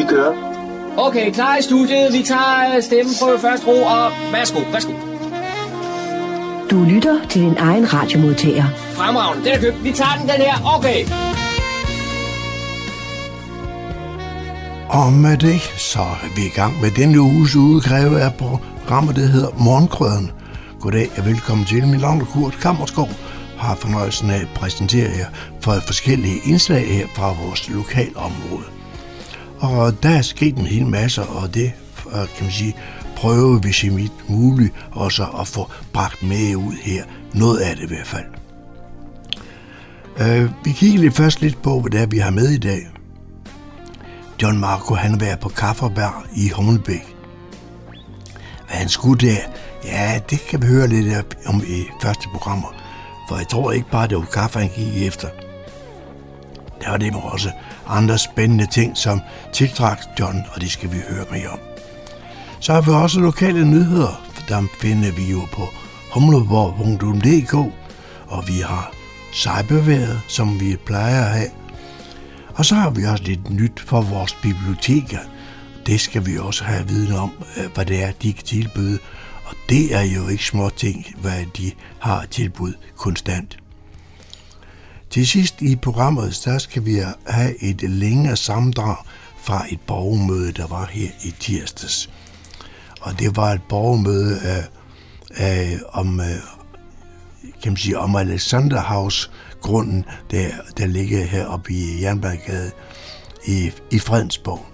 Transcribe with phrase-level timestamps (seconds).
[0.00, 0.34] Vi kører.
[0.96, 2.12] Okay, klar i studiet.
[2.12, 4.92] Vi tager øh, stemmen på først ro, og værsgo, værsgo.
[6.70, 8.64] Du lytter til din egen radiomodtager.
[8.76, 9.84] Fremragende, den er købt.
[9.84, 10.54] Vi tager den, den her.
[10.76, 11.00] Okay.
[14.88, 19.26] Og med det, så er vi i gang med denne uges udgave af programmet, der
[19.26, 20.30] hedder Morgenkrøden.
[20.80, 21.86] Goddag og velkommen til.
[21.86, 23.08] Min navn er Kurt Kammerskov
[23.58, 25.26] har fornøjelsen af at præsentere jer
[25.60, 28.79] for forskellige indslag her fra vores lokalområde.
[29.60, 31.72] Og der er sket en hel masse, og det
[32.06, 32.76] øh, kan man sige,
[33.16, 37.04] prøver vi så vidt muligt også at få bragt med ud her.
[37.34, 38.24] Noget af det i hvert fald.
[40.20, 42.88] Uh, vi kigger lige først lidt på, hvad det er, vi har med i dag.
[44.42, 47.16] John Marco, han var på Kafferberg i Hummelbæk.
[48.66, 49.36] Hvad han skulle der,
[49.84, 52.74] ja, det kan vi høre lidt om i første programmer.
[53.28, 55.28] For jeg tror ikke bare, det var kaffe, han gik efter.
[56.82, 57.50] Der var det også
[57.90, 59.20] andre spændende ting, som
[59.52, 61.58] tiltrak John, og det skal vi høre mere om.
[62.60, 65.68] Så har vi også lokale nyheder, for der finder vi jo på
[66.12, 67.54] humleborg.dk,
[68.26, 68.92] og vi har
[69.32, 71.50] sejbeværet, som vi plejer at have.
[72.54, 75.18] Og så har vi også lidt nyt for vores biblioteker.
[75.86, 78.98] Det skal vi også have viden om, øh, hvad det er, de kan tilbyde.
[79.44, 83.59] Og det er jo ikke små ting, hvad de har tilbud konstant.
[85.10, 88.96] Til sidst i programmet, så skal vi have et længere samdrag
[89.42, 92.10] fra et borgermøde, der var her i tirsdags.
[93.00, 94.64] Og det var et borgermøde af,
[95.36, 96.26] af, om, øh,
[97.62, 99.30] kan man sige, om Alexanderhavs
[99.60, 102.70] grunden, der, der ligger heroppe i Jernbanegade
[103.46, 104.66] i, i Fredensborg.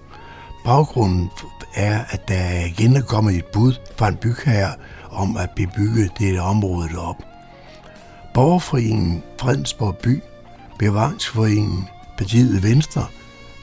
[0.65, 1.31] Baggrunden
[1.75, 4.75] er, at der igen er kommet et bud fra en bygherre
[5.11, 7.25] om at bebygge det område deroppe.
[8.37, 10.23] Borgerforeningen Fredensborg By,
[10.79, 13.07] Bevaringsforeningen Partiet Venstre,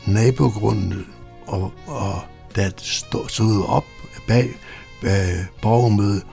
[0.08, 1.06] nabogrunden
[1.48, 2.20] og, og
[2.56, 2.70] der
[3.28, 3.86] stod op
[4.28, 4.50] bag
[5.04, 6.24] øh, borgermødet,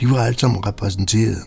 [0.00, 1.42] de var alle sammen repræsenteret.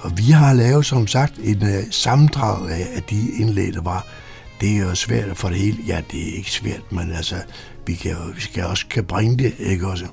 [0.00, 4.06] Og vi har lavet, som sagt, en uh, sammendrag af, af de indlæg, der var.
[4.60, 5.78] Det er jo svært at få det hele.
[5.86, 7.36] Ja, det er ikke svært, men altså,
[7.86, 10.06] vi, kan vi skal også kan bringe det, ikke også?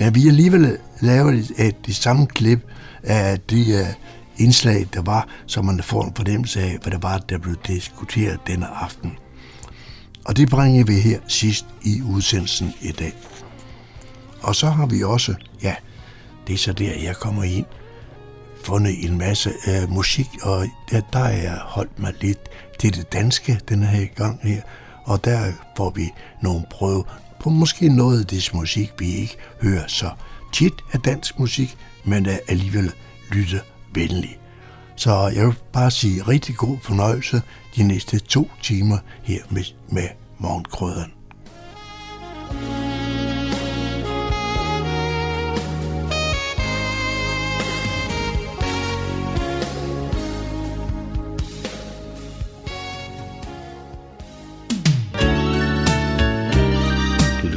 [0.00, 2.60] Men vi har alligevel lavet et, et, et samme klip
[3.02, 7.18] af de uh, indslag, der var, så man får en fornemmelse af, hvad det var,
[7.18, 9.18] der blev diskuteret denne aften.
[10.24, 13.12] Og det bringer vi her sidst i udsendelsen i dag.
[14.42, 15.74] Og så har vi også, ja,
[16.46, 17.66] det er så der, jeg kommer ind,
[18.64, 22.38] fundet en masse øh, musik, og der, der er jeg holdt mig lidt
[22.78, 24.62] til det danske den her gang her,
[25.04, 26.10] og der får vi
[26.42, 27.04] nogle prøve
[27.40, 30.10] på måske noget af det musik, vi ikke hører så
[30.52, 32.92] tit af dansk musik, men øh, alligevel
[33.32, 33.60] lytte
[33.94, 34.38] venlig.
[34.96, 37.42] Så jeg vil bare sige rigtig god fornøjelse
[37.76, 40.08] de næste to timer her med, med
[40.38, 41.12] morgenkrøderen.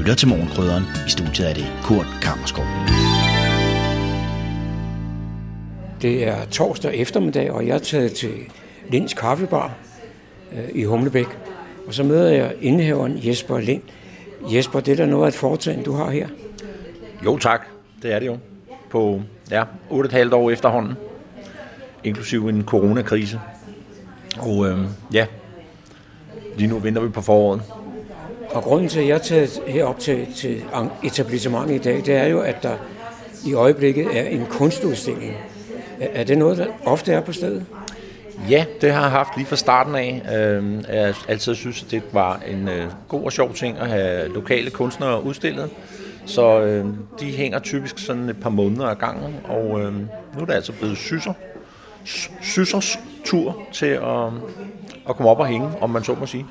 [0.04, 0.84] lytter til Morgenkrydderen.
[1.08, 2.66] I studiet er det Kurt Kammerskov.
[6.04, 8.32] Det er torsdag eftermiddag, og jeg er taget til
[8.90, 9.74] Linds Kaffebar
[10.54, 11.26] øh, i Humlebæk.
[11.88, 13.82] Og så møder jeg indehaveren Jesper Lind.
[14.54, 16.28] Jesper, det er da noget af et foretagende, du har her.
[17.26, 17.62] Jo tak,
[18.02, 18.38] det er det jo.
[18.90, 19.22] På
[19.52, 20.94] ja, 8,5 år efterhånden,
[22.04, 23.40] inklusive en coronakrise.
[24.40, 24.78] Og øh,
[25.14, 25.26] ja,
[26.58, 27.62] lige nu venter vi på foråret.
[28.50, 30.64] Og grunden til, at jeg er taget herop til, til
[31.04, 32.76] etablissementet i dag, det er jo, at der
[33.46, 35.34] i øjeblikket er en kunstudstilling.
[36.00, 37.66] Er det noget, der ofte er på stedet?
[38.50, 40.22] Ja, det har jeg haft lige fra starten af.
[40.38, 44.34] Øhm, jeg har altid synes, det var en øh, god og sjov ting at have
[44.34, 45.70] lokale kunstnere udstillet.
[46.26, 46.86] Så øh,
[47.20, 50.72] de hænger typisk sådan et par måneder ad gangen, og øh, nu er det altså
[50.72, 51.34] blevet syser.
[52.42, 54.26] Sysers tur til at,
[55.10, 56.46] at komme op og hænge, om man så må sige.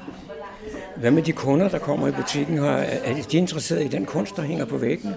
[0.97, 2.59] Hvad med de kunder, der kommer i butikken?
[2.59, 5.15] Er de interesseret i den kunst, der hænger på væggen?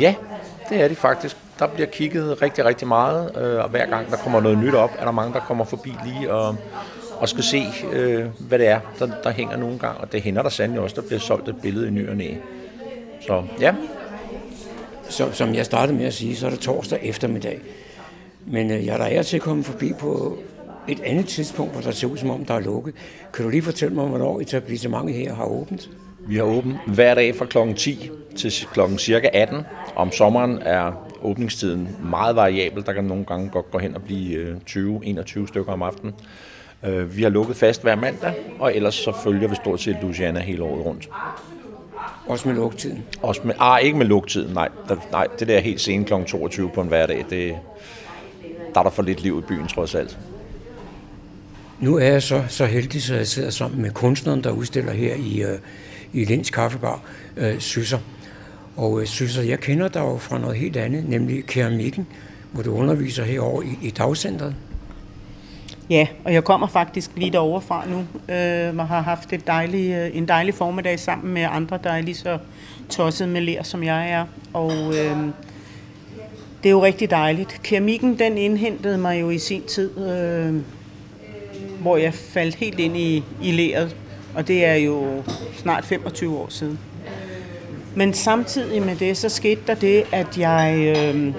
[0.00, 0.14] Ja,
[0.68, 1.36] det er de faktisk.
[1.58, 4.90] Der bliver kigget rigtig, rigtig meget, øh, og hver gang der kommer noget nyt op,
[4.98, 6.56] er der mange, der kommer forbi lige og,
[7.16, 7.62] og skal se,
[7.92, 10.00] øh, hvad det er, der, der hænger nogle gange.
[10.00, 12.34] Og det hænder der sandelig også, der bliver solgt et billede i ny og næ.
[13.26, 13.74] Så ja.
[15.08, 17.60] Så, som jeg startede med at sige, så er det torsdag eftermiddag.
[18.46, 20.38] Men øh, jeg er der til at komme forbi på
[20.88, 22.94] et andet tidspunkt, hvor der ser ud som om, der er lukket.
[23.32, 25.90] Kan du lige fortælle mig, hvornår etablissementet her har åbent?
[26.26, 27.74] Vi har åbent hver dag fra kl.
[27.76, 28.80] 10 til kl.
[28.98, 29.60] cirka 18.
[29.96, 32.86] Om sommeren er åbningstiden meget variabel.
[32.86, 34.78] Der kan nogle gange godt gå hen og blive 20-21
[35.38, 36.14] øh, stykker om aftenen.
[36.84, 40.40] Øh, vi har lukket fast hver mandag, og ellers så følger vi stort set Luciana
[40.40, 41.08] hele året rundt.
[42.26, 43.04] Også med lukketiden?
[43.22, 44.68] Også med, ah, ikke med lukketiden, nej.
[44.88, 46.12] Der, nej, det der helt sene kl.
[46.26, 47.54] 22 på en hverdag, det,
[48.74, 50.18] der er der for lidt liv i byen trods alt.
[51.80, 55.14] Nu er jeg så, så heldig, så jeg sidder sammen med kunstneren, der udstiller her
[55.14, 55.58] i, øh,
[56.14, 57.00] i Linds Kaffebar,
[57.36, 57.98] øh, Sysser.
[58.76, 62.06] Og øh, Sysser, jeg kender dig jo fra noget helt andet, nemlig keramikken,
[62.52, 64.54] hvor du underviser herovre i, i dagcentret.
[65.90, 67.98] Ja, og jeg kommer faktisk lige derovre fra nu,
[68.34, 72.00] øh, og har haft et dejlig, øh, en dejlig formiddag sammen med andre, der er
[72.00, 72.38] lige så
[72.90, 74.24] tosset med ler, som jeg er.
[74.52, 75.16] Og øh,
[76.62, 77.60] det er jo rigtig dejligt.
[77.62, 80.54] Keramikken, den indhentede mig jo i sin tid, øh,
[81.80, 83.96] hvor jeg faldt helt ind i, i leret,
[84.34, 85.22] og det er jo
[85.56, 86.78] snart 25 år siden.
[87.94, 91.32] Men samtidig med det, så skete der det, at jeg, øh,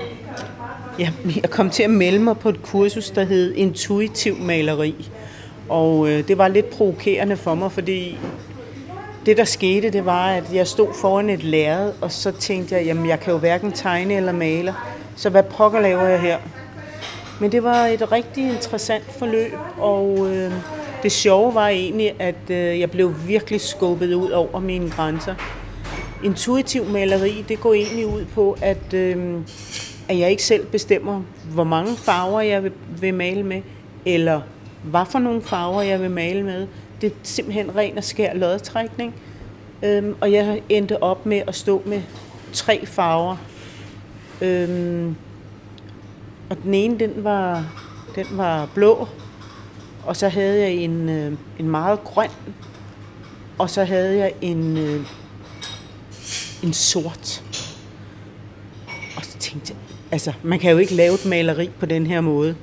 [0.99, 5.09] jeg, jeg kom til at melde mig på et kursus, der hed Intuitiv Maleri.
[5.69, 8.17] Og øh, det var lidt provokerende for mig, fordi
[9.25, 12.85] det, der skete, det var, at jeg stod foran et lærred, og så tænkte jeg,
[12.85, 14.73] jamen jeg kan jo hverken tegne eller male,
[15.15, 16.37] så hvad pokker laver jeg her?
[17.41, 20.51] Men det var et rigtig interessant forløb, og øh,
[21.05, 25.35] det sjove var egentlig, at øh, jeg blev virkelig skubbet ud over mine grænser.
[26.23, 29.35] Intuitiv maleri, det går egentlig ud på, at, øh,
[30.09, 31.21] at jeg ikke selv bestemmer,
[31.53, 32.71] hvor mange farver jeg vil,
[33.01, 33.61] vil male med,
[34.05, 34.41] eller
[34.83, 36.67] hvad for nogle farver jeg vil male med.
[37.01, 39.15] Det er simpelthen ren og skær lodtrækning.
[39.83, 42.01] Øhm, og jeg endte op med at stå med
[42.53, 43.35] tre farver.
[44.41, 45.15] Øhm,
[46.49, 47.65] og den ene, den var,
[48.15, 49.07] den var blå,
[50.05, 52.29] og så havde jeg en, øh, en meget grøn,
[53.57, 55.05] og så havde jeg en, øh,
[56.63, 57.43] en sort.
[59.17, 59.77] Og så tænkte jeg,
[60.11, 62.55] altså, man kan jo ikke lave et maleri på den her måde.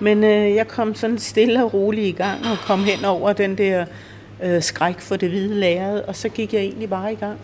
[0.00, 3.58] Men øh, jeg kom sådan stille og roligt i gang og kom hen over den
[3.58, 3.84] der
[4.42, 7.38] øh, skræk for det hvide lærred, og så gik jeg egentlig bare i gang.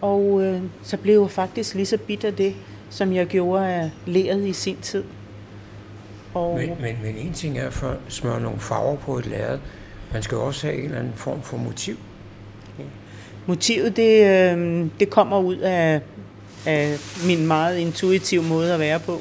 [0.00, 2.54] Og øh, så blev jeg faktisk lige så bitter det,
[2.90, 5.04] som jeg gjorde af leret i sin tid.
[6.34, 6.56] Og...
[6.56, 9.58] Men, men, men en ting er at smøre nogle farver på et lærred.
[10.12, 11.96] Man skal også have en eller anden form for motiv.
[12.78, 12.84] Ja.
[13.46, 16.00] Motivet, det, øh, det kommer ud af,
[16.66, 16.96] af
[17.26, 19.20] min meget intuitive måde at være på.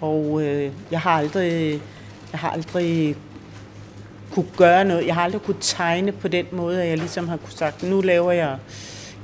[0.00, 1.80] Og øh, jeg har aldrig,
[2.32, 3.16] jeg har aldrig
[4.30, 5.06] kunne gøre noget.
[5.06, 8.00] Jeg har aldrig kunne tegne på den måde, at jeg ligesom har kunne sagt, nu
[8.00, 8.56] laver jeg,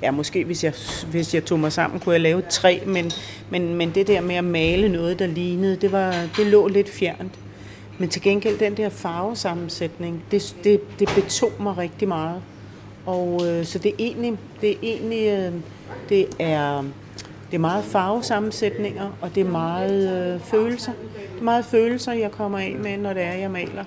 [0.02, 0.72] ja måske hvis jeg,
[1.10, 3.10] hvis jeg tog mig sammen, kunne jeg lave tre, men,
[3.50, 6.88] men, men det der med at male noget, der lignede, det, var, det lå lidt
[6.88, 7.32] fjernt.
[7.98, 12.42] Men til gengæld den der farvesammensætning, det, det, det betog mig rigtig meget.
[13.06, 15.52] Og øh, så det er egentlig, det er, egentlig, øh,
[16.08, 16.84] det er
[17.50, 20.92] det er meget farvesammensætninger, og det er meget øh, følelser.
[21.40, 23.84] Meget følelser, jeg kommer af med, når det er, jeg maler.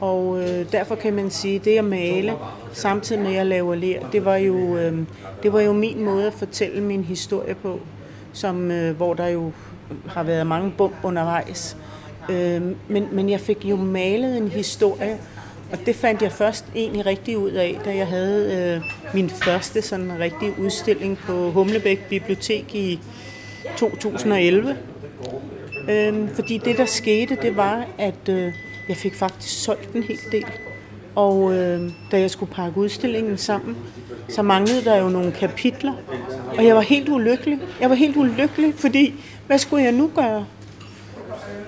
[0.00, 2.32] Og øh, derfor kan man sige, at det at male,
[2.72, 4.98] samtidig med at jeg laver ler, det var jo, øh,
[5.42, 7.80] det var jo min måde at fortælle min historie på,
[8.32, 9.52] som, øh, hvor der jo
[10.06, 11.76] har været mange bump undervejs.
[12.30, 15.18] Øh, men, men jeg fik jo malet en historie,
[15.72, 18.82] og det fandt jeg først egentlig rigtig ud af, da jeg havde øh,
[19.14, 23.00] min første sådan rigtige udstilling på Humlebæk Bibliotek i
[23.76, 24.76] 2011.
[25.88, 28.52] Øh, fordi det, der skete, det var, at øh,
[28.88, 30.44] jeg fik faktisk solgt en hel del.
[31.14, 33.76] Og øh, da jeg skulle pakke udstillingen sammen,
[34.28, 35.92] så manglede der jo nogle kapitler.
[36.58, 37.58] Og jeg var helt ulykkelig.
[37.80, 39.14] Jeg var helt ulykkelig, fordi
[39.46, 40.46] hvad skulle jeg nu gøre?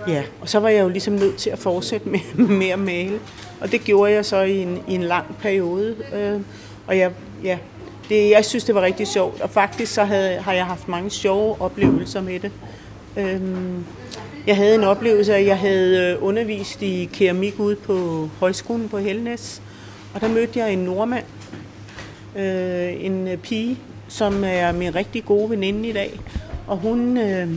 [0.08, 2.20] Ja, og så var jeg jo ligesom nødt til at fortsætte med,
[2.58, 3.20] med at male.
[3.60, 5.96] Og det gjorde jeg så i en, i en lang periode.
[6.14, 6.40] Øh,
[6.86, 7.10] og jeg,
[7.44, 7.58] ja,
[8.08, 9.40] det, jeg synes, det var rigtig sjovt.
[9.40, 12.52] Og faktisk så havde, har jeg haft mange sjove oplevelser med det.
[13.16, 13.40] Øh,
[14.46, 18.98] jeg havde en oplevelse, at jeg havde øh, undervist i keramik ude på højskolen på
[18.98, 19.62] Helnes.
[20.14, 21.24] Og der mødte jeg en nordmand,
[22.36, 23.78] øh, en øh, pige,
[24.08, 26.20] som er min rigtig gode veninde i dag.
[26.66, 27.48] Og hun, øh,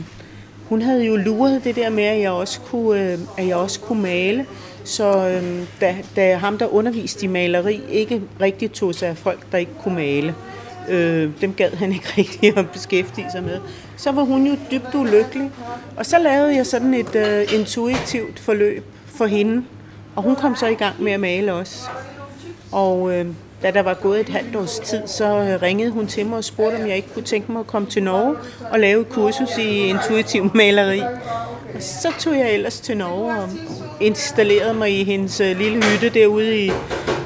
[0.68, 3.80] hun havde jo luret det der med, at jeg også kunne, øh, at jeg også
[3.80, 4.46] kunne male.
[4.84, 9.52] Så øh, da, da ham, der underviste i maleri, ikke rigtig tog sig af folk,
[9.52, 10.53] der ikke kunne male, øh,
[10.88, 13.58] øh, dem gad han ikke rigtig at beskæftige sig med,
[13.96, 15.50] så var hun jo dybt ulykkelig.
[15.96, 19.64] Og så lavede jeg sådan et øh, intuitivt forløb for hende,
[20.16, 21.88] og hun kom så i gang med at male også.
[22.72, 23.26] Og øh,
[23.62, 26.44] da der var gået et halvt års tid, så øh, ringede hun til mig og
[26.44, 28.36] spurgte, om jeg ikke kunne tænke mig at komme til Norge
[28.70, 31.00] og lave et kursus i intuitiv maleri.
[31.74, 33.48] Og så tog jeg ellers til Norge og
[34.00, 36.70] installerede mig i hendes øh, lille hytte derude i,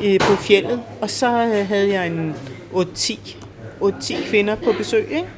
[0.02, 0.82] i, på fjellet.
[1.00, 2.34] Og så øh, havde jeg en
[2.74, 3.47] 8-10
[4.26, 5.06] kvinder på besøg.
[5.10, 5.28] Ikke?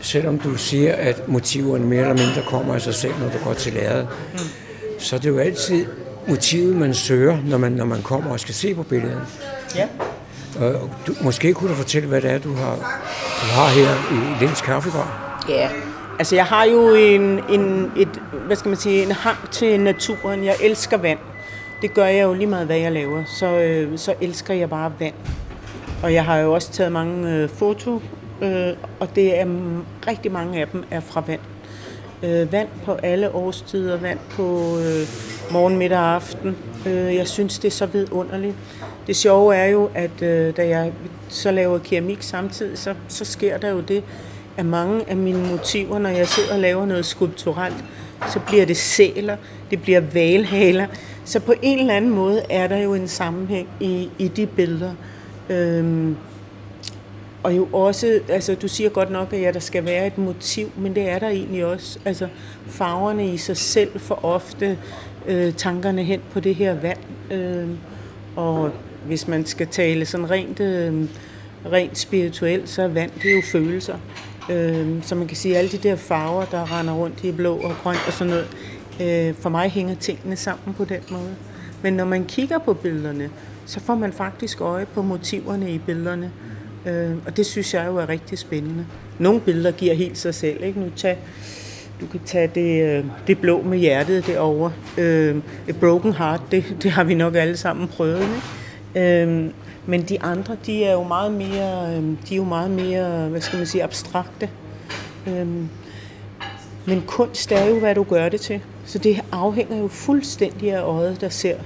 [0.00, 3.54] Selvom du siger, at motiverne mere eller mindre kommer af sig selv, når du går
[3.54, 4.38] til lærret, mm.
[4.98, 5.86] så er det jo altid
[6.28, 9.26] motivet, man søger, når man, når man kommer og skal se på billederne.
[9.76, 9.86] Ja.
[10.60, 12.74] Og du, måske kunne du fortælle, hvad det er, du har,
[13.40, 15.44] du har her i Lens Kaffebar?
[15.48, 15.70] Ja,
[16.18, 18.08] altså jeg har jo en, en, et,
[18.46, 20.44] hvad skal man sige, en hang til naturen.
[20.44, 21.18] Jeg elsker vand.
[21.82, 23.24] Det gør jeg jo lige meget, hvad jeg laver.
[23.26, 25.14] Så, øh, så elsker jeg bare vand.
[26.02, 28.02] Og jeg har jo også taget mange øh, foto,
[28.42, 29.46] øh, og det er
[30.06, 31.40] rigtig mange af dem er fra vand.
[32.22, 35.06] Øh, vand på alle årstider, vand på øh,
[35.52, 36.56] morgen, middag og aften.
[36.86, 38.54] Øh, jeg synes, det er så vidunderligt.
[39.06, 40.92] Det sjove er jo, at øh, da jeg
[41.28, 44.04] så laver keramik samtidig, så, så sker der jo det,
[44.56, 47.84] at mange af mine motiver, når jeg sidder og laver noget skulpturelt,
[48.32, 49.36] så bliver det sæler,
[49.70, 50.86] det bliver valhaler.
[51.24, 54.92] Så på en eller anden måde er der jo en sammenhæng i, i de billeder.
[55.52, 56.16] Øhm,
[57.42, 60.70] og jo også, altså du siger godt nok, at ja, der skal være et motiv,
[60.76, 61.98] men det er der egentlig også.
[62.04, 62.28] Altså
[62.66, 64.78] farverne i sig selv for ofte
[65.28, 66.98] øh, tankerne hen på det her vand.
[67.30, 67.68] Øh,
[68.36, 68.70] og
[69.06, 71.04] hvis man skal tale sådan rent, øh,
[71.72, 73.96] rent spirituelt, så er vand, det er jo følelser.
[74.50, 77.56] Øh, så man kan sige, at alle de der farver, der render rundt i blå
[77.56, 78.48] og grøn og sådan noget,
[79.02, 81.34] øh, for mig hænger tingene sammen på den måde.
[81.82, 83.30] Men når man kigger på billederne,
[83.66, 86.32] så får man faktisk øje på motiverne i billederne.
[86.86, 88.86] Øh, og det synes jeg jo er rigtig spændende.
[89.18, 90.64] Nogle billeder giver helt sig selv.
[90.64, 90.80] Ikke?
[90.80, 91.18] Nu tag,
[92.00, 94.72] du kan tage det, øh, det blå med hjertet derovre.
[94.98, 95.36] Øh,
[95.68, 98.20] et broken heart, det, det har vi nok alle sammen prøvet.
[98.94, 99.22] Ikke?
[99.22, 99.50] Øh,
[99.86, 103.40] men de andre, de er jo meget mere, øh, de er jo meget mere, hvad
[103.40, 104.50] skal man sige, abstrakte.
[105.26, 105.46] Øh,
[106.86, 108.60] men kunst er jo, hvad du gør det til.
[108.84, 111.56] Så det afhænger jo fuldstændig af øjet, der ser.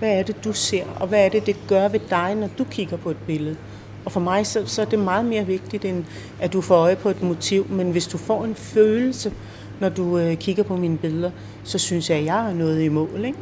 [0.00, 2.64] Hvad er det, du ser, og hvad er det, det gør ved dig, når du
[2.64, 3.56] kigger på et billede?
[4.04, 6.04] Og for mig så, så er det meget mere vigtigt, end
[6.40, 7.66] at du får øje på et motiv.
[7.70, 9.32] Men hvis du får en følelse,
[9.80, 11.30] når du øh, kigger på mine billeder,
[11.64, 13.24] så synes jeg, at jeg er noget i mål.
[13.24, 13.38] Ikke?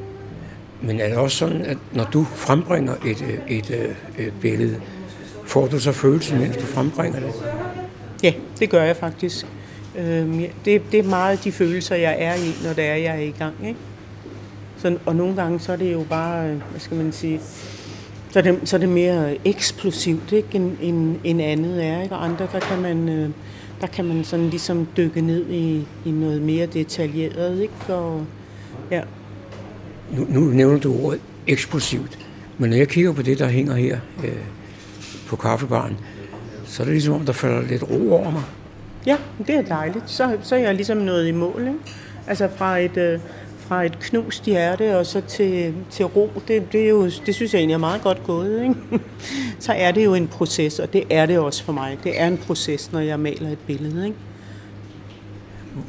[0.83, 4.33] Men er det også sådan, at når du frembringer et, øh, et, et, øh, et
[4.41, 4.81] billede,
[5.45, 7.33] får du så følelsen, mens du frembringer det?
[8.23, 9.47] Ja, det gør jeg faktisk.
[9.99, 13.21] Øhm, det, det er meget de følelser, jeg er i, når det er, jeg er
[13.21, 13.55] i gang.
[13.67, 13.79] Ikke?
[14.79, 17.41] Så, og nogle gange så er det jo bare, hvad skal man sige,
[18.31, 22.03] så er det, så er det mere eksplosivt, ikke, end, end, end andet er.
[22.03, 22.15] Ikke?
[22.15, 23.31] Og andre, der kan man, øh,
[23.81, 27.63] der kan man sådan ligesom dykke ned i, i noget mere detaljeret.
[27.63, 27.95] Ikke?
[27.95, 28.25] Og,
[28.91, 29.03] ja.
[30.11, 32.19] Nu, nu nævner du ordet eksplosivt,
[32.59, 34.33] men når jeg kigger på det, der hænger her øh,
[35.27, 35.97] på kaffebaren,
[36.65, 38.43] så er det ligesom om, der falder lidt ro over mig.
[39.07, 39.17] Ja,
[39.47, 40.11] det er dejligt.
[40.11, 41.61] Så, så er jeg ligesom nået i mål.
[41.61, 41.79] Ikke?
[42.27, 43.21] Altså fra et, øh,
[43.69, 47.53] fra et knust hjerte og så til, til ro, det, det, er jo, det synes
[47.55, 48.63] jeg egentlig er meget godt gået.
[48.63, 49.05] Ikke?
[49.59, 51.99] så er det jo en proces, og det er det også for mig.
[52.05, 54.07] Det er en proces, når jeg maler et billede.
[54.07, 54.17] Ikke?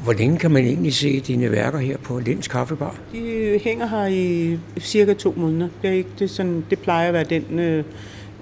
[0.02, 2.96] Hvor længe kan man egentlig se dine værker her på Lens Kaffebar?
[3.12, 5.68] De hænger her i cirka to måneder.
[5.82, 7.84] Det, er ikke, det, er sådan, det plejer at være den øh,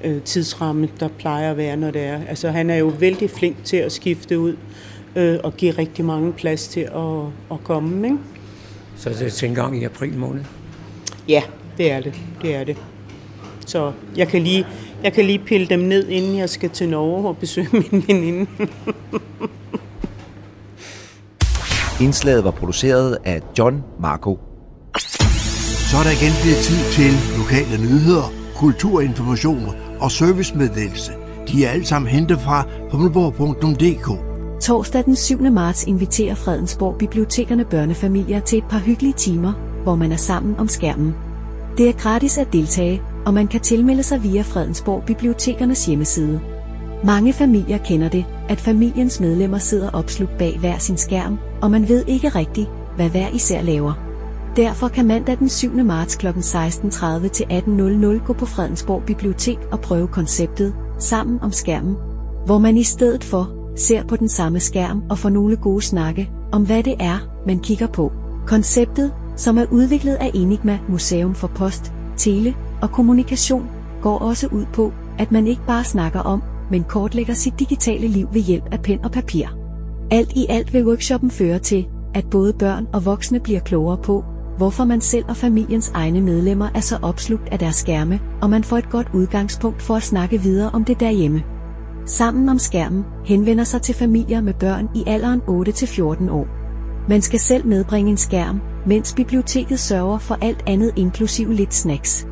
[0.04, 2.20] øh, tidsramme, der plejer at være, når det er.
[2.28, 4.56] Altså, han er jo vældig flink til at skifte ud
[5.16, 8.06] øh, og give rigtig mange plads til at, at komme.
[8.06, 8.18] Ikke?
[8.98, 10.44] Så det er til en gang i april måned?
[11.28, 11.42] Ja,
[11.78, 12.14] det er det.
[12.42, 12.76] Det er det.
[13.66, 14.66] Så jeg kan lige,
[15.04, 18.50] jeg kan lige pille dem ned, inden jeg skal til Norge og besøge min veninde.
[22.00, 24.38] Indslaget var produceret af John Marco.
[25.90, 31.12] Så er der igen blevet tid til lokale nyheder, kulturinformationer og servicemeddelelse.
[31.48, 34.27] De er alle sammen hentet fra humleborg.dk.
[34.60, 35.40] Torsdag den 7.
[35.40, 40.68] marts inviterer Fredensborg Bibliotekerne børnefamilier til et par hyggelige timer, hvor man er sammen om
[40.68, 41.14] skærmen.
[41.78, 46.40] Det er gratis at deltage, og man kan tilmelde sig via Fredensborg Bibliotekernes hjemmeside.
[47.04, 51.88] Mange familier kender det, at familiens medlemmer sidder opslugt bag hver sin skærm, og man
[51.88, 53.92] ved ikke rigtigt, hvad hver især laver.
[54.56, 55.74] Derfor kan mandag den 7.
[55.74, 56.26] marts kl.
[56.26, 61.96] 16.30 til 18.00 gå på Fredensborg Bibliotek og prøve konceptet Sammen om skærmen,
[62.46, 66.30] hvor man i stedet for ser på den samme skærm og får nogle gode snakke
[66.52, 68.12] om hvad det er, man kigger på.
[68.46, 73.68] Konceptet, som er udviklet af Enigma Museum for Post, Tele og Kommunikation,
[74.02, 78.28] går også ud på, at man ikke bare snakker om, men kortlægger sit digitale liv
[78.32, 79.46] ved hjælp af pen og papir.
[80.10, 84.24] Alt i alt vil workshoppen føre til, at både børn og voksne bliver klogere på,
[84.56, 88.64] hvorfor man selv og familiens egne medlemmer er så opslugt af deres skærme, og man
[88.64, 91.42] får et godt udgangspunkt for at snakke videre om det derhjemme.
[92.08, 96.46] Sammen om skærmen henvender sig til familier med børn i alderen 8-14 år.
[97.08, 102.26] Man skal selv medbringe en skærm, mens biblioteket sørger for alt andet inklusiv lidt snacks.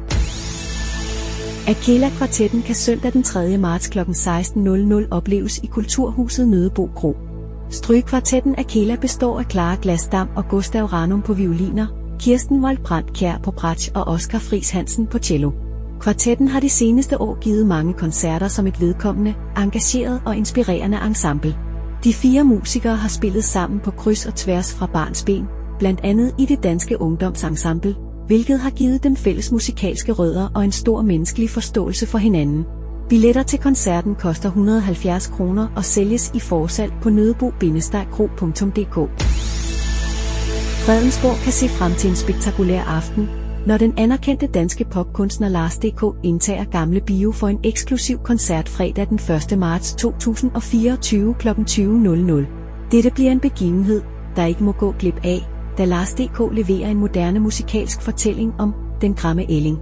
[1.68, 3.58] Akela Kvartetten kan søndag den 3.
[3.58, 3.98] marts kl.
[3.98, 7.16] 16.00 opleves i Kulturhuset Nødebo Kro.
[7.70, 11.86] Strygkvartetten Akela består af Clara Glasdam og Gustav Ranum på violiner,
[12.18, 15.65] Kirsten Voldbrandt Kjær på bratsch og Oscar Fris Hansen på cello.
[16.00, 21.56] Kvartetten har de seneste år givet mange koncerter som et vedkommende, engageret og inspirerende ensemble.
[22.04, 25.46] De fire musikere har spillet sammen på kryds og tværs fra barnsben,
[25.78, 30.72] blandt andet i det danske ungdomsensemble, hvilket har givet dem fælles musikalske rødder og en
[30.72, 32.64] stor menneskelig forståelse for hinanden.
[33.08, 38.94] Billetter til koncerten koster 170 kroner og sælges i forsalg på nødebo-kro.dk.
[40.86, 43.28] Fredensborg kan se frem til en spektakulær aften,
[43.66, 46.02] når den anerkendte danske popkunstner Lars D.K.
[46.22, 49.20] indtager Gamle Bio for en eksklusiv koncert fredag den
[49.52, 49.58] 1.
[49.58, 51.48] marts 2024 kl.
[51.48, 52.32] 20.00.
[52.90, 54.02] Dette bliver en begivenhed,
[54.36, 56.40] der ikke må gå glip af, da Lars D.K.
[56.52, 59.78] leverer en moderne musikalsk fortælling om Den Gramme ælling.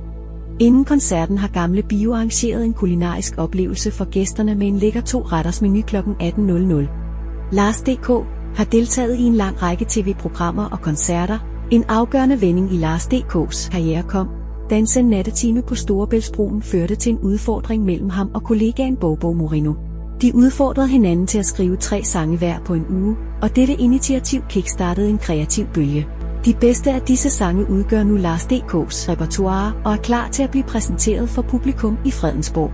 [0.61, 5.63] Inden koncerten har Gamle Bio arrangeret en kulinarisk oplevelse for gæsterne med en lækker to-retters
[5.63, 5.97] menu kl.
[5.97, 7.53] 18.00.
[7.53, 8.09] Lars D.K.
[8.57, 13.69] har deltaget i en lang række tv-programmer og koncerter, en afgørende vending i Lars D.K.'s
[13.69, 14.29] karriere kom,
[14.71, 19.33] da en sen nattetime på Storebæltsbroen førte til en udfordring mellem ham og kollegaen Bobo
[19.33, 19.75] Moreno.
[20.23, 24.43] De udfordrede hinanden til at skrive tre sange hver på en uge, og dette initiativ
[24.49, 26.07] kickstartede en kreativ bølge.
[26.45, 30.51] De bedste af disse sange udgør nu Lars D.K.'s repertoire og er klar til at
[30.51, 32.71] blive præsenteret for publikum i Fredensborg.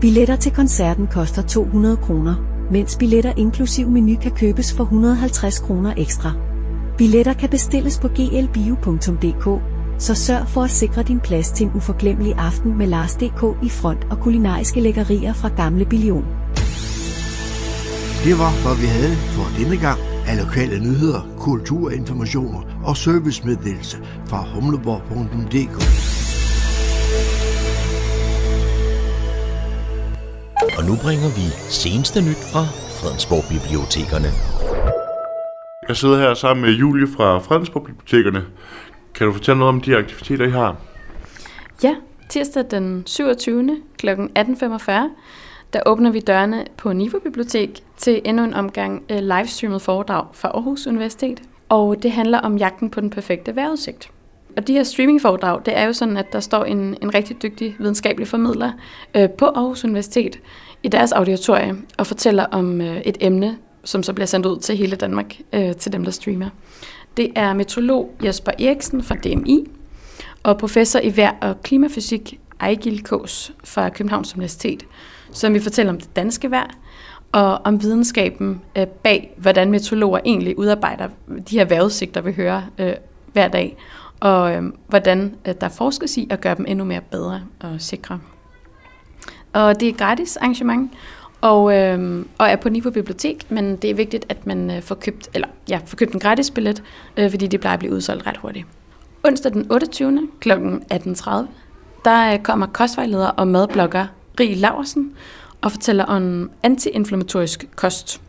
[0.00, 2.34] Billetter til koncerten koster 200 kroner,
[2.70, 6.49] mens billetter inklusiv menu kan købes for 150 kroner ekstra.
[7.00, 9.62] Billetter kan bestilles på glbio.dk,
[9.98, 13.42] så sørg for at sikre din plads til en uforglemmelig aften med Lars D.K.
[13.62, 16.24] i front og kulinariske lækkerier fra Gamle Billion.
[18.24, 24.44] Det var, hvad vi havde for denne gang af lokale nyheder, kulturinformationer og servicemeddelelse fra
[24.54, 25.76] humleborg.dk.
[30.78, 32.64] Og nu bringer vi seneste nyt fra
[32.98, 34.59] Fredensborg Bibliotekerne.
[35.90, 38.44] Jeg sidder her sammen med Julie fra Fredensborg Bibliotekerne.
[39.14, 40.76] Kan du fortælle noget om de aktiviteter, I har?
[41.82, 41.94] Ja,
[42.28, 43.76] tirsdag den 27.
[43.98, 44.08] kl.
[44.08, 44.92] 18.45,
[45.72, 50.48] der åbner vi dørene på Niveau Bibliotek til endnu en omgang øh, livestreamet foredrag fra
[50.48, 51.42] Aarhus Universitet.
[51.68, 54.10] Og det handler om jagten på den perfekte vejrudsigt.
[54.56, 57.76] Og de her streamingforedrag, det er jo sådan, at der står en, en rigtig dygtig
[57.78, 58.72] videnskabelig formidler
[59.16, 60.38] øh, på Aarhus Universitet
[60.82, 64.76] i deres auditorium og fortæller om øh, et emne, som så bliver sendt ud til
[64.76, 66.48] hele Danmark, øh, til dem, der streamer.
[67.16, 69.66] Det er meteorolog Jesper Eriksen fra DMI
[70.42, 74.86] og professor i vejr- og klimafysik Ejgil Kås fra Københavns Universitet,
[75.32, 76.70] som vi fortæller om det danske vejr
[77.32, 81.08] og om videnskaben øh, bag, hvordan meteorologer egentlig udarbejder
[81.50, 82.92] de her vejrudsigter, vi hører øh,
[83.32, 83.76] hver dag,
[84.20, 88.20] og øh, hvordan øh, der forskes i at gøre dem endnu mere bedre og sikre.
[89.52, 90.92] Og det er gratis arrangement,
[91.40, 94.94] og, øh, og er på Niveau Bibliotek, men det er vigtigt, at man øh, får
[94.94, 96.82] købt, eller, ja, får købt en gratis billet,
[97.16, 98.66] øh, fordi det plejer at blive udsolgt ret hurtigt.
[99.24, 100.28] Onsdag den 28.
[100.40, 100.52] kl.
[100.52, 101.30] 18.30,
[102.04, 104.06] der øh, kommer kostvejleder og madblogger
[104.40, 105.12] Rie Laversen
[105.60, 108.20] og fortæller om antiinflammatorisk kost.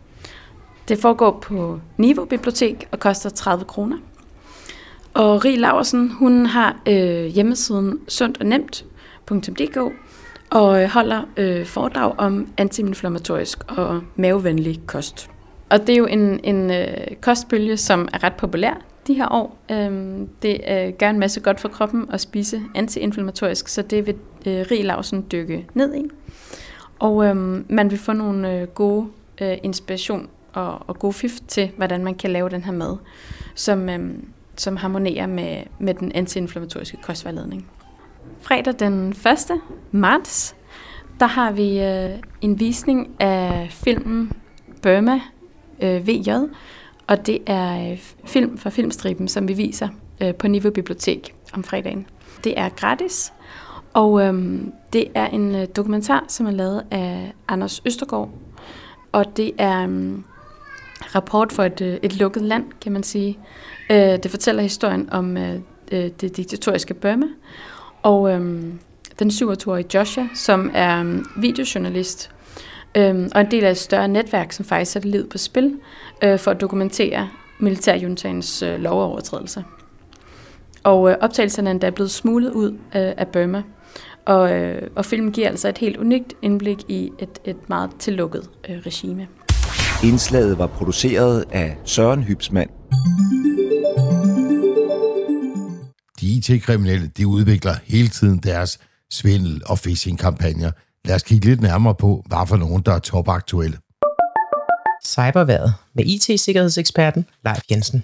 [0.87, 3.97] Det foregår på Niveau Bibliotek og koster 30 kroner.
[5.13, 9.77] Og Rie Laversen, hun har øh, hjemmesiden sundtognemt.dk
[10.51, 15.29] og øh, holder øh, foredrag om antiinflammatorisk og mavevenlig kost.
[15.69, 16.87] Og det er jo en, en øh,
[17.21, 19.57] kostbølge, som er ret populær de her år.
[19.71, 24.15] Øhm, det øh, gør en masse godt for kroppen at spise antiinflammatorisk, så det vil
[24.45, 26.09] øh, Rie Lausen dykke ned i.
[26.99, 29.07] Og øhm, man vil få nogle øh, gode
[29.41, 32.97] øh, inspiration og, og gode fif til, hvordan man kan lave den her mad,
[33.55, 37.67] som, øhm, som harmonerer med, med den antiinflammatoriske kostvejledning.
[38.41, 39.15] Fredag den 1.
[39.91, 40.55] marts,
[41.19, 42.09] der har vi øh,
[42.41, 44.31] en visning af filmen
[44.81, 45.21] Burma
[45.81, 46.29] øh, VJ,
[47.07, 49.87] og det er øh, film fra Filmstriben, som vi viser
[50.21, 52.07] øh, på Niveau Bibliotek om fredagen.
[52.43, 53.33] Det er gratis,
[53.93, 54.61] og øh,
[54.93, 58.29] det er en øh, dokumentar, som er lavet af Anders Østergaard,
[59.11, 60.17] og det er øh,
[61.15, 63.39] rapport for et, øh, et lukket land, kan man sige.
[63.89, 65.55] Øh, det fortæller historien om øh,
[65.91, 67.27] øh det diktatoriske Burma,
[68.03, 68.79] og øhm,
[69.19, 72.31] den 27-årige Joshua, som er øhm, videojournalist
[72.95, 75.75] øhm, og en del af et større netværk, som faktisk sætter livet på spil
[76.23, 79.63] øh, for at dokumentere militærjuntagens øh, lovovertrædelser.
[80.83, 83.63] Og øh, optagelserne er endda blevet smuglet ud øh, af Burma,
[84.25, 88.49] og, øh, og filmen giver altså et helt unikt indblik i et, et meget tillukket
[88.69, 89.27] øh, regime.
[90.03, 92.69] Indslaget var produceret af Søren Hybsmand.
[96.49, 98.79] IT-kriminelle, de udvikler hele tiden deres
[99.13, 100.71] svindel- og phishing-kampagner.
[101.05, 103.77] Lad os kigge lidt nærmere på, hvad for nogen, der er topaktuelle.
[105.05, 108.01] Cyberværet med IT-sikkerhedseksperten Leif Jensen.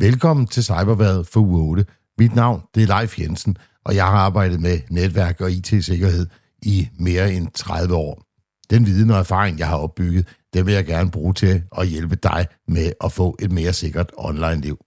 [0.00, 1.84] Velkommen til Cyberværet for uge 8.
[2.18, 6.26] Mit navn det er Leif Jensen, og jeg har arbejdet med netværk og IT-sikkerhed
[6.62, 8.22] i mere end 30 år.
[8.70, 12.16] Den viden og erfaring, jeg har opbygget, det vil jeg gerne bruge til at hjælpe
[12.16, 14.78] dig med at få et mere sikkert online-liv.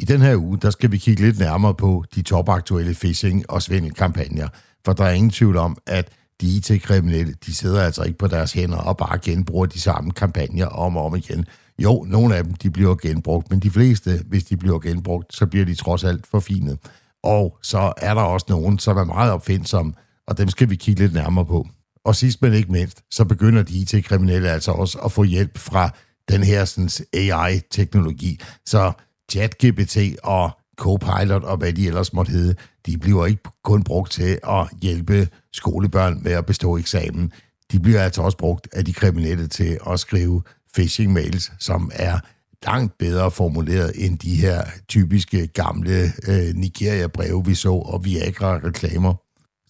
[0.00, 3.62] I den her uge, der skal vi kigge lidt nærmere på de topaktuelle phishing- og
[3.62, 4.48] svindelkampagner,
[4.84, 6.08] for der er ingen tvivl om, at
[6.40, 10.66] de IT-kriminelle, de sidder altså ikke på deres hænder og bare genbruger de samme kampagner
[10.66, 11.44] om og om igen.
[11.78, 15.46] Jo, nogle af dem, de bliver genbrugt, men de fleste, hvis de bliver genbrugt, så
[15.46, 16.78] bliver de trods alt forfinet.
[17.22, 19.92] Og så er der også nogen, som er meget opfindsomme,
[20.26, 21.68] og dem skal vi kigge lidt nærmere på.
[22.04, 25.90] Og sidst men ikke mindst, så begynder de IT-kriminelle altså også at få hjælp fra
[26.28, 28.40] den her sådan, AI-teknologi.
[28.66, 28.92] Så
[29.30, 32.54] ChatGPT og Copilot og hvad de ellers måtte hedde,
[32.86, 37.32] de bliver ikke kun brugt til at hjælpe skolebørn med at bestå eksamen.
[37.72, 40.42] De bliver altså også brugt af de kriminelle til at skrive
[40.78, 42.18] phishing-mails, som er
[42.66, 49.14] langt bedre formuleret end de her typiske gamle øh, Nigeria-breve, vi så, og Viagra-reklamer.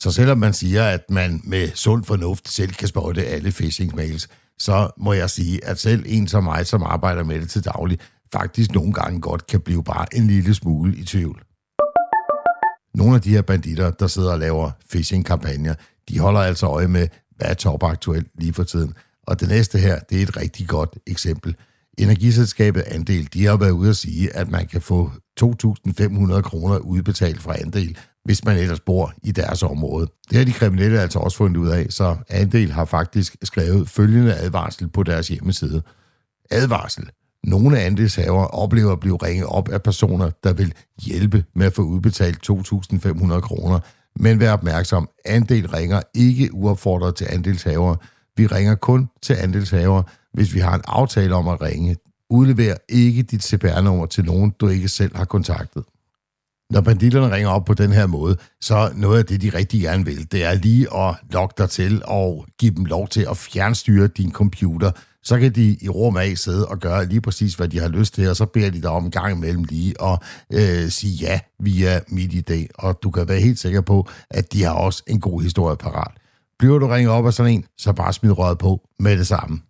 [0.00, 4.26] Så selvom man siger, at man med sund fornuft selv kan spotte alle phishing-mails,
[4.58, 7.98] så må jeg sige, at selv en som mig, som arbejder med det til daglig,
[8.32, 11.42] faktisk nogle gange godt kan blive bare en lille smule i tvivl.
[12.94, 15.74] Nogle af de her banditter, der sidder og laver phishing-kampagner,
[16.08, 18.94] de holder altså øje med, hvad er topaktuelt lige for tiden.
[19.26, 21.56] Og det næste her, det er et rigtig godt eksempel.
[21.98, 27.42] Energiselskabet Andel, de har været ude at sige, at man kan få 2.500 kroner udbetalt
[27.42, 30.06] fra Andel, hvis man ellers bor i deres område.
[30.30, 34.34] Det har de kriminelle altså også fundet ud af, så Andel har faktisk skrevet følgende
[34.34, 35.82] advarsel på deres hjemmeside.
[36.50, 37.10] Advarsel.
[37.44, 41.82] Nogle andelshavere oplever at blive ringet op af personer, der vil hjælpe med at få
[41.82, 43.80] udbetalt 2.500 kroner.
[44.16, 47.96] Men vær opmærksom, andel ringer ikke uopfordret til andelshavere.
[48.36, 51.96] Vi ringer kun til andelshavere, hvis vi har en aftale om at ringe.
[52.30, 55.84] Udlever ikke dit CPR-nummer til nogen, du ikke selv har kontaktet.
[56.70, 60.04] Når banditterne ringer op på den her måde, så noget af det, de rigtig gerne
[60.04, 64.06] vil, det er lige at lokke dig til og give dem lov til at fjernstyre
[64.06, 64.90] din computer,
[65.22, 68.14] så kan de i rum af sidde og gøre lige præcis, hvad de har lyst
[68.14, 70.18] til, og så beder de dig om en gang imellem lige at
[70.52, 74.72] øh, sige ja via MitID, og du kan være helt sikker på, at de har
[74.72, 76.12] også en god historie parat.
[76.58, 79.60] Bliver du ringet op af sådan en, så bare smid røret på med det samme.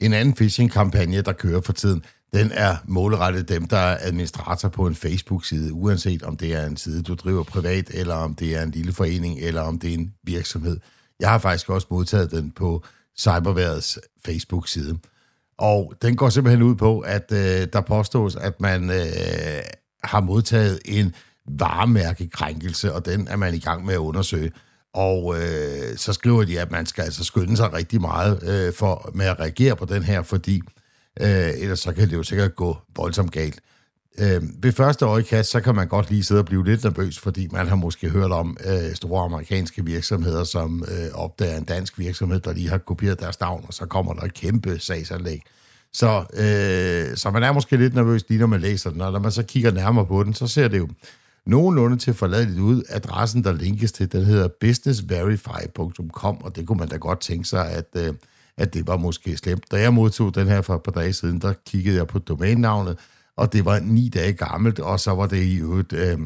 [0.00, 4.86] En anden phishing-kampagne, der kører for tiden, den er målrettet dem, der er administrator på
[4.86, 8.62] en Facebook-side, uanset om det er en side, du driver privat, eller om det er
[8.62, 10.80] en lille forening, eller om det er en virksomhed.
[11.20, 12.84] Jeg har faktisk også modtaget den på
[13.18, 14.98] Cyberværets Facebook-side.
[15.58, 19.62] Og den går simpelthen ud på, at øh, der påstås, at man øh,
[20.04, 21.14] har modtaget en
[21.48, 24.52] varemærkekrænkelse, og den er man i gang med at undersøge.
[24.94, 29.10] Og øh, så skriver de, at man skal altså skynde sig rigtig meget øh, for
[29.14, 30.62] med at reagere på den her, fordi
[31.20, 33.60] øh, ellers så kan det jo sikkert gå voldsomt galt.
[34.20, 37.48] Øh, ved første øjekast, så kan man godt lige sidde og blive lidt nervøs, fordi
[37.52, 42.40] man har måske hørt om øh, store amerikanske virksomheder, som øh, opdager en dansk virksomhed,
[42.40, 45.42] der lige har kopieret deres navn, og så kommer der et kæmpe sagsanlæg.
[45.92, 49.18] Så, øh, så man er måske lidt nervøs lige når man læser den, og når
[49.18, 50.88] man så kigger nærmere på den, så ser det jo
[51.46, 52.82] nogenlunde til forladeligt ud.
[52.88, 57.70] Adressen, der linkes til, den hedder businessverify.com, og det kunne man da godt tænke sig,
[57.70, 58.14] at, øh,
[58.56, 59.64] at det var måske slemt.
[59.70, 62.96] Da jeg modtog den her for et par dage siden, der kiggede jeg på domænenavnet,
[63.38, 66.18] og det var ni dage gammelt, og så var det i øvrigt øh,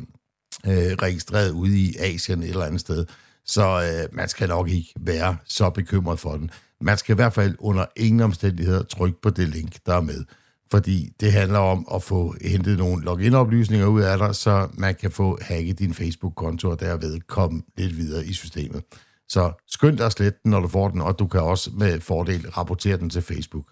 [0.67, 3.07] øh, registreret ude i Asien et eller andet sted.
[3.45, 6.51] Så øh, man skal nok ikke være så bekymret for den.
[6.81, 10.25] Man skal i hvert fald under ingen omstændigheder trykke på det link, der er med.
[10.71, 15.11] Fordi det handler om at få hentet nogle login-oplysninger ud af dig, så man kan
[15.11, 18.83] få hacket din Facebook-konto og derved komme lidt videre i systemet.
[19.29, 22.51] Så skynd dig slette den, når du får den, og du kan også med fordel
[22.51, 23.65] rapportere den til Facebook.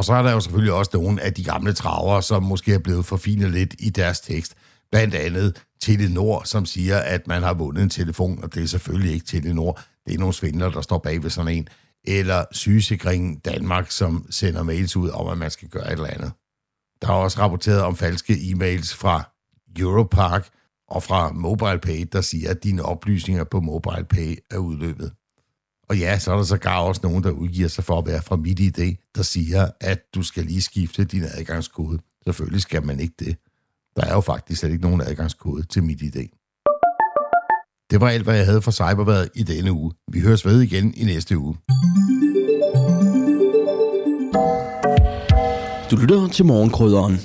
[0.00, 2.78] Og så er der jo selvfølgelig også nogle af de gamle traver, som måske er
[2.78, 4.54] blevet forfinet lidt i deres tekst.
[4.90, 9.12] Blandt andet Telenor, som siger, at man har vundet en telefon, og det er selvfølgelig
[9.12, 9.80] ikke Telenor.
[10.06, 11.68] Det er nogle svindler, der står bag ved sådan en.
[12.04, 16.32] Eller sygesikringen Danmark, som sender mails ud om, at man skal gøre et eller andet.
[17.02, 19.30] Der er også rapporteret om falske e-mails fra
[19.78, 20.48] Europark
[20.88, 25.12] og fra MobilePay, der siger, at dine oplysninger på MobilePay er udløbet.
[25.90, 28.36] Og ja, så er der sågar også nogen, der udgiver sig for at være fra
[28.36, 31.98] MitID, der siger, at du skal lige skifte din adgangskode.
[32.24, 33.36] Selvfølgelig skal man ikke det.
[33.96, 36.28] Der er jo faktisk slet ikke nogen adgangskode til MitID.
[37.90, 39.92] Det var alt, hvad jeg havde for Cyberværet i denne uge.
[40.12, 41.56] Vi høres ved igen i næste uge.
[45.90, 47.16] Du lytter til morgenkrydderen.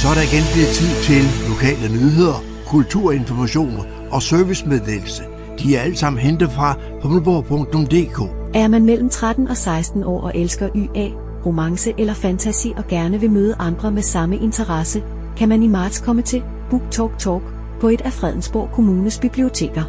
[0.00, 5.33] Så er der igen blevet tid til lokale nyheder, kulturinformation og servicemeddelelse.
[5.58, 8.44] De er alle sammen hentet fra humleborg.dk.
[8.54, 11.08] Er man mellem 13 og 16 år og elsker YA,
[11.46, 15.02] romance eller fantasy og gerne vil møde andre med samme interesse,
[15.36, 17.42] kan man i marts komme til Book Talk Talk
[17.80, 19.82] på et af Fredensborg Kommunes biblioteker.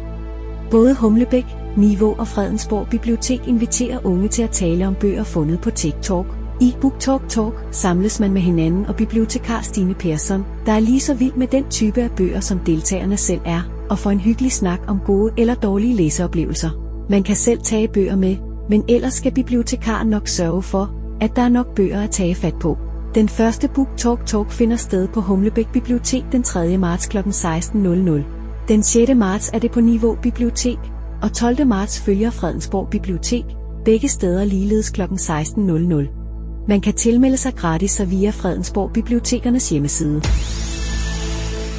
[0.70, 1.44] Både Humlebæk,
[1.76, 6.26] Niveau og Fredensborg Bibliotek inviterer unge til at tale om bøger fundet på TikTok.
[6.60, 11.00] I Book Talk Talk samles man med hinanden og bibliotekar Stine Persson, der er lige
[11.00, 14.52] så vild med den type af bøger, som deltagerne selv er, og for en hyggelig
[14.52, 16.70] snak om gode eller dårlige læseoplevelser.
[17.10, 18.36] Man kan selv tage bøger med,
[18.70, 22.54] men ellers skal bibliotekaren nok sørge for, at der er nok bøger at tage fat
[22.60, 22.78] på.
[23.14, 26.78] Den første Book Talk Talk finder sted på Humlebæk Bibliotek den 3.
[26.78, 27.18] marts kl.
[27.18, 28.68] 16.00.
[28.68, 29.14] Den 6.
[29.16, 30.78] marts er det på Niveau Bibliotek,
[31.22, 31.66] og 12.
[31.66, 33.44] marts følger Fredensborg Bibliotek,
[33.84, 35.02] begge steder ligeledes kl.
[35.02, 36.66] 16.00.
[36.68, 40.22] Man kan tilmelde sig gratis via Fredensborg Bibliotekernes hjemmeside.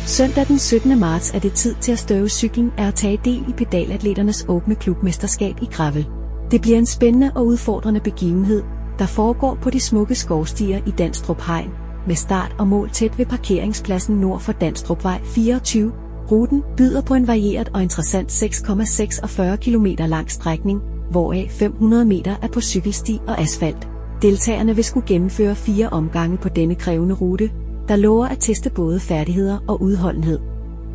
[0.07, 0.99] Søndag den 17.
[0.99, 4.75] marts er det tid til at støve cyklen er at tage del i pedalatleternes åbne
[4.75, 6.07] klubmesterskab i Gravel.
[6.51, 8.63] Det bliver en spændende og udfordrende begivenhed,
[8.99, 11.69] der foregår på de smukke skovstier i Danstrup Hegn,
[12.07, 15.91] med start og mål tæt ved parkeringspladsen nord for Danstrupvej 24.
[16.31, 22.47] Ruten byder på en varieret og interessant 6,46 km lang strækning, hvoraf 500 meter er
[22.47, 23.87] på cykelsti og asfalt.
[24.21, 27.51] Deltagerne vil skulle gennemføre fire omgange på denne krævende rute,
[27.87, 30.39] der lover at teste både færdigheder og udholdenhed.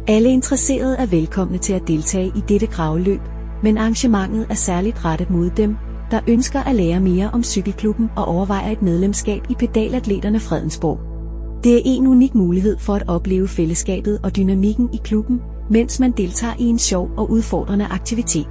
[0.09, 3.21] Alle interesserede er velkomne til at deltage i dette gravløb,
[3.63, 5.77] men arrangementet er særligt rettet mod dem,
[6.11, 10.99] der ønsker at lære mere om cykelklubben og overvejer et medlemskab i Pedalatleterne Fredensborg.
[11.65, 16.11] Det er en unik mulighed for at opleve fællesskabet og dynamikken i klubben, mens man
[16.11, 18.47] deltager i en sjov og udfordrende aktivitet.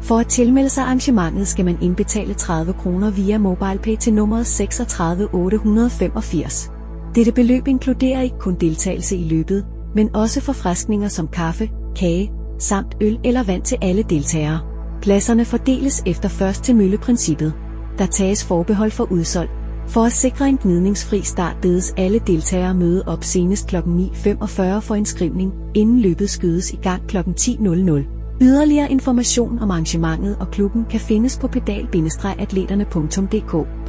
[0.00, 6.73] For at tilmelde sig arrangementet skal man indbetale 30 kroner via MobilePay til nummeret 36885.
[7.14, 12.96] Dette beløb inkluderer ikke kun deltagelse i løbet, men også forfriskninger som kaffe, kage, samt
[13.00, 14.60] øl eller vand til alle deltagere.
[15.02, 17.52] Pladserne fordeles efter først til mølleprincippet.
[17.98, 19.50] Der tages forbehold for udsolgt.
[19.88, 23.76] For at sikre en gnidningsfri start bedes alle deltagere møde op senest kl.
[23.76, 27.16] 9.45 for indskrivning, inden løbet skydes i gang kl.
[27.16, 28.14] 10.00.
[28.42, 33.83] Yderligere information om arrangementet og klubben kan findes på pedal-atleterne.dk.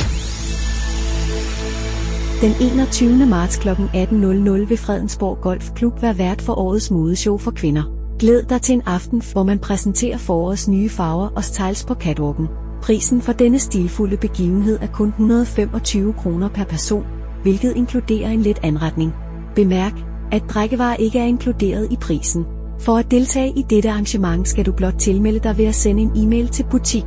[2.42, 3.26] Den 21.
[3.26, 3.70] marts kl.
[3.70, 7.84] 18.00 vil Fredensborg Golfklub være vært for årets modeshow for kvinder.
[8.20, 12.48] Glæd dig til en aften, hvor man præsenterer forårets nye farver og styles på catwalken.
[12.82, 17.06] Prisen for denne stilfulde begivenhed er kun 125 kroner per person,
[17.42, 19.14] hvilket inkluderer en let anretning.
[19.56, 19.94] Bemærk,
[20.32, 22.46] at drikkevarer ikke er inkluderet i prisen.
[22.80, 26.12] For at deltage i dette arrangement skal du blot tilmelde dig ved at sende en
[26.16, 27.06] e-mail til butik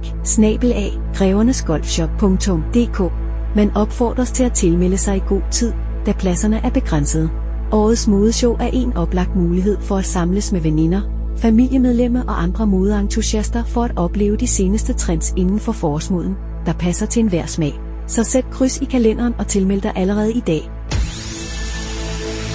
[1.15, 3.28] grevernesgolfshop.dk.
[3.59, 5.73] Man opfordres til at tilmelde sig i god tid,
[6.07, 7.31] da pladserne er begrænsede.
[7.73, 11.01] Årets modeshow er en oplagt mulighed for at samles med veninder,
[11.39, 16.35] familiemedlemmer og andre modeentusiaster for at opleve de seneste trends inden for forårsmoden,
[16.67, 17.81] der passer til enhver smag.
[18.07, 20.71] Så sæt kryds i kalenderen og tilmeld dig allerede i dag.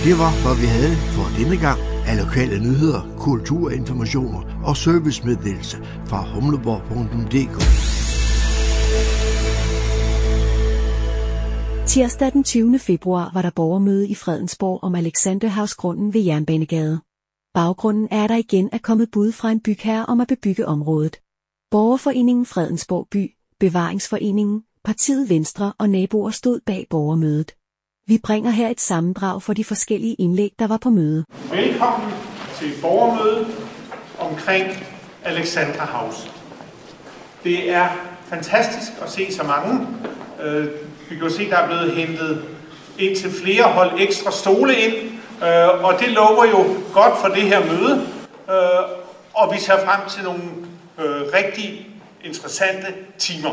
[0.04, 6.26] Det var, hvad vi havde for denne gang af lokale nyheder, kulturinformationer og servicemeddelelse fra
[6.34, 7.93] humleborg.dk.
[11.94, 12.80] Tirsdag den 20.
[12.80, 17.02] februar var der borgermøde i Fredensborg om Alexanderhavsgrunden ved Jernbanegade.
[17.54, 21.20] Baggrunden er, at der igen er kommet bud fra en bygherre om at bebygge området.
[21.72, 27.52] Borgerforeningen Fredensborg By, Bevaringsforeningen, Partiet Venstre og naboer stod bag borgermødet.
[28.08, 31.26] Vi bringer her et sammendrag for de forskellige indlæg, der var på møde.
[31.52, 32.12] Velkommen
[32.56, 33.48] til borgermødet
[34.20, 34.66] omkring
[35.24, 36.32] Alexandra House.
[37.44, 37.88] Det er
[38.26, 39.88] fantastisk at se så mange.
[40.44, 40.68] Øh,
[41.14, 42.44] vi kan jo se, der er blevet hentet
[43.00, 44.94] ind til flere hold ekstra stole ind,
[45.44, 48.08] øh, og det lover jo godt for det her møde.
[48.50, 48.84] Øh,
[49.34, 50.42] og vi ser frem til nogle
[51.00, 51.88] øh, rigtig
[52.24, 53.52] interessante timer.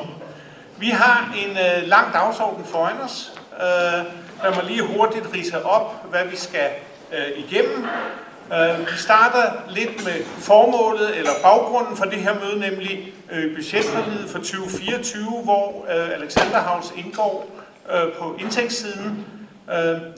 [0.78, 3.32] Vi har en øh, lang dagsorden foran os.
[3.52, 4.04] Øh,
[4.44, 6.70] lad mig lige hurtigt rise op, hvad vi skal
[7.36, 7.86] igennem.
[8.52, 14.30] Øh, vi starter lidt med formålet eller baggrunden for det her møde, nemlig øh, budgetforlidet
[14.30, 17.56] for 2024, hvor øh, Alexander Havns indgår
[18.18, 19.26] på indtægtssiden.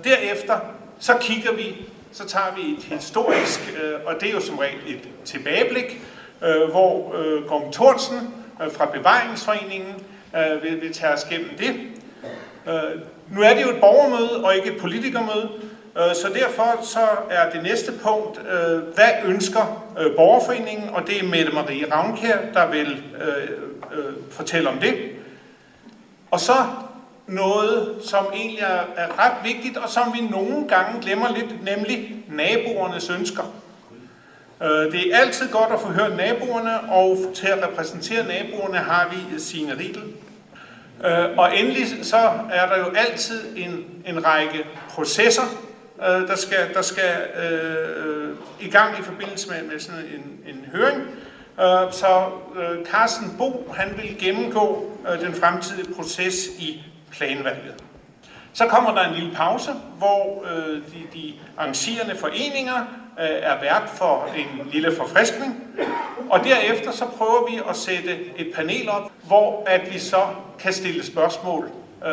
[0.05, 0.59] Derefter
[0.99, 3.75] så kigger vi, så tager vi et historisk,
[4.07, 6.01] og det er jo som regel et tilbageblik,
[6.71, 7.15] hvor
[7.49, 8.35] Gorm Thorsen
[8.73, 9.95] fra Bevaringsforeningen
[10.63, 11.75] vil, vil tage os gennem det.
[13.31, 15.51] Nu er det jo et borgermøde og ikke et politikermøde,
[15.97, 21.19] Øh, så derfor så er det næste punkt, øh, hvad ønsker øh, borgerforeningen, og det
[21.19, 23.03] er Mette Marie Ravnkær, der vil
[24.31, 24.95] fortælle om det.
[26.31, 26.53] Og så
[27.27, 28.59] noget, som egentlig
[28.97, 33.43] er, ret vigtigt, og som vi nogle gange glemmer lidt, nemlig naboernes ønsker.
[34.61, 39.39] Det er altid godt at få hørt naboerne, og til at repræsentere naboerne har vi
[39.41, 40.03] Signe Riedel.
[41.39, 45.43] Og endelig så er der jo altid en, en række processer,
[45.99, 50.55] øh, der skal, der skal øh, øh, i gang i forbindelse med, med sådan en,
[50.55, 51.01] en høring.
[51.61, 52.27] Øh, så
[52.57, 57.75] øh, Carsten Bo, han vil gennemgå øh, den fremtidige proces i planvalget.
[58.53, 62.79] Så kommer der en lille pause, hvor øh, de, de arrangerende foreninger
[63.21, 65.63] øh, er vært for en lille forfriskning.
[66.31, 70.27] Og derefter så prøver vi at sætte et panel op, hvor at vi så
[70.59, 71.71] kan stille spørgsmål
[72.07, 72.13] øh,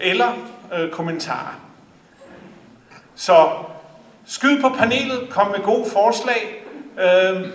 [0.00, 0.32] eller
[0.74, 1.61] øh, kommentarer.
[3.14, 3.48] Så
[4.26, 6.64] skyd på panelet, kom med gode forslag.
[7.00, 7.46] Øh,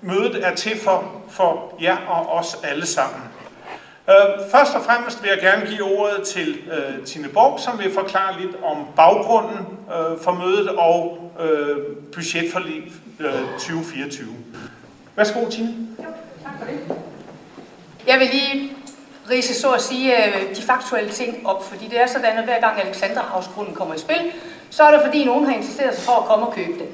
[0.00, 3.20] mødet er til for, for jer og os alle sammen.
[4.08, 7.94] Øh, først og fremmest vil jeg gerne give ordet til øh, Tine Borg, som vil
[7.94, 11.76] forklare lidt om baggrunden øh, for mødet og øh,
[12.14, 12.82] budgetforlig
[13.20, 14.28] øh, 2024.
[15.16, 15.74] Værsgo, Tine.
[16.42, 16.96] Tak for det.
[18.06, 18.72] Jeg vil lige
[19.30, 22.60] rise så at sige øh, de faktuelle ting op, fordi det er sådan, at hver
[22.60, 24.32] gang Alexander Havsgrunden kommer i spil,
[24.70, 26.88] så er det fordi nogen har interesseret sig for at komme og købe den.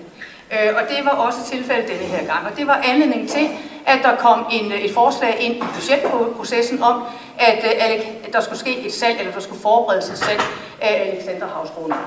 [0.53, 3.49] Øh, og det var også tilfældet denne her gang, og det var anledning til,
[3.87, 7.03] at der kom en, øh, et forslag ind i budgetprocessen om,
[7.39, 10.41] at, øh, at der skulle ske et salg, eller der skulle forberedes et salg
[10.81, 11.99] af Alexander Havsgrunden.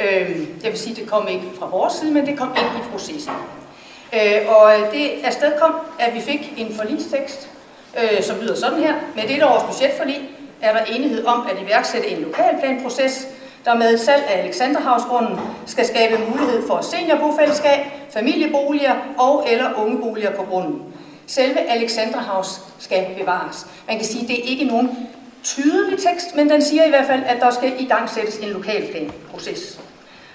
[0.00, 2.90] Øh, jeg vil sige, det kom ikke fra vores side, men det kom ind i
[2.92, 3.32] processen.
[4.12, 7.48] Øh, og det afsted kom, at vi fik en forlistekst,
[8.02, 8.94] øh, som lyder sådan her.
[9.14, 10.30] Med dette års budgetforlig
[10.62, 13.26] er der enighed om at iværksætte en lokalplanproces,
[13.64, 17.80] der med salg af Alexanderhavsgrunden skal skabe mulighed for seniorbofællesskab,
[18.12, 20.82] familieboliger og eller ungeboliger på grunden.
[21.26, 23.66] Selve Alexanderhavs skal bevares.
[23.86, 25.08] Man kan sige, at det er ikke nogen
[25.44, 28.48] tydelig tekst, men den siger i hvert fald, at der skal i gang sættes en
[28.48, 29.80] lokalplanproces.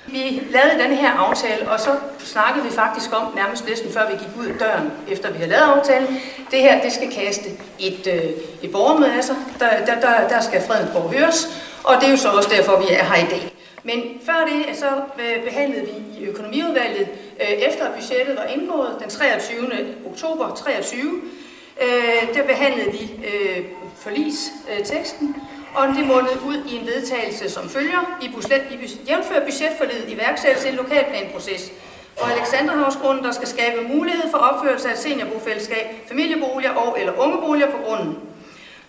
[0.08, 4.18] Vi lavede den her aftale, og så snakkede vi faktisk om, nærmest næsten før vi
[4.18, 6.08] gik ud af døren, efter vi havde lavet aftalen,
[6.52, 8.32] det her, det skal kaste et, øh,
[8.62, 9.36] et borgermøde af sig.
[9.60, 11.48] Der, der, der, der skal Fredensborg høres,
[11.84, 13.54] og det er jo så også derfor, vi er her i dag.
[13.84, 14.86] Men før det, så
[15.20, 17.08] øh, behandlede vi i økonomiudvalget,
[17.42, 19.56] øh, efter efter budgettet var indgået den 23.
[20.12, 21.22] oktober 23,
[21.82, 23.12] øh, der behandlede vi
[23.98, 25.36] forlis-teksten,
[25.76, 30.70] og det mundede ud i en vedtagelse, som følger i, budget, i jævnfør budgetforledet iværksættelse
[30.70, 31.72] en lokalplanproces,
[32.18, 37.78] hvor Alexanderhavsgrunden, der skal skabe mulighed for opførelse af seniorbofællesskab, familieboliger og eller ungeboliger på
[37.86, 38.18] grunden.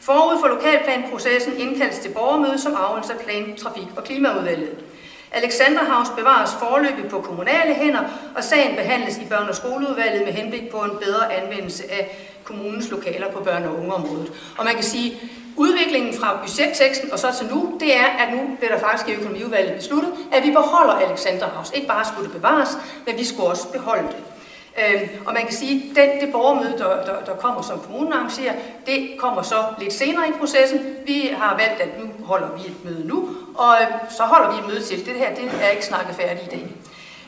[0.05, 4.71] Forud for lokalplanprocessen indkaldes til borgermøde som afholdelse af plan, trafik og klimaudvalget.
[5.33, 8.05] Alexanderhavs bevares forløbig på kommunale hænder,
[8.37, 12.91] og sagen behandles i børne- og skoleudvalget med henblik på en bedre anvendelse af kommunens
[12.91, 14.33] lokaler på børne- og ungeområdet.
[14.59, 15.21] Og man kan sige,
[15.57, 19.13] Udviklingen fra budgetteksten og så til nu, det er, at nu bliver der faktisk i
[19.13, 21.71] økonomiudvalget besluttet, at vi beholder Alexanderhavs.
[21.75, 24.34] Ikke bare skulle det bevares, men vi skulle også beholde det.
[24.79, 28.13] Øh, og man kan sige, at den, det borgermøde, der, der, der kommer som kommunen
[28.13, 28.55] arrangerer,
[28.87, 30.97] det kommer så lidt senere i processen.
[31.07, 34.59] Vi har valgt, at nu holder vi et møde nu, og øh, så holder vi
[34.59, 35.07] et møde til.
[35.07, 36.67] Det her det er ikke snakket færdigt i dag.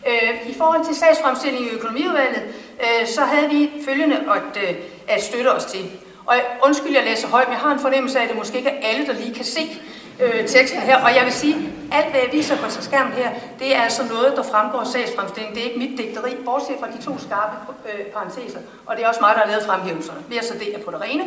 [0.06, 2.42] Øh, I forhold til sagsfremstilling i økonomiudvalget,
[2.80, 4.76] øh, så havde vi følgende at, øh,
[5.08, 5.90] at støtte os til.
[6.26, 8.58] Og øh, undskyld, jeg læser højt, men jeg har en fornemmelse af, at det måske
[8.58, 9.80] ikke er alle, der lige kan se
[10.20, 10.96] øh, teksten her.
[11.04, 11.56] Og jeg vil sige,
[11.92, 15.54] alt hvad jeg viser på skærmen her, det er altså noget, der fremgår af sagsfremstillingen.
[15.56, 17.56] Det er ikke mit digteri, bortset fra de to skarpe
[17.88, 18.58] øh, parenteser.
[18.86, 20.20] Og det er også mig, der har lavet fremhævelserne.
[20.28, 21.24] Mere så det er på det rene.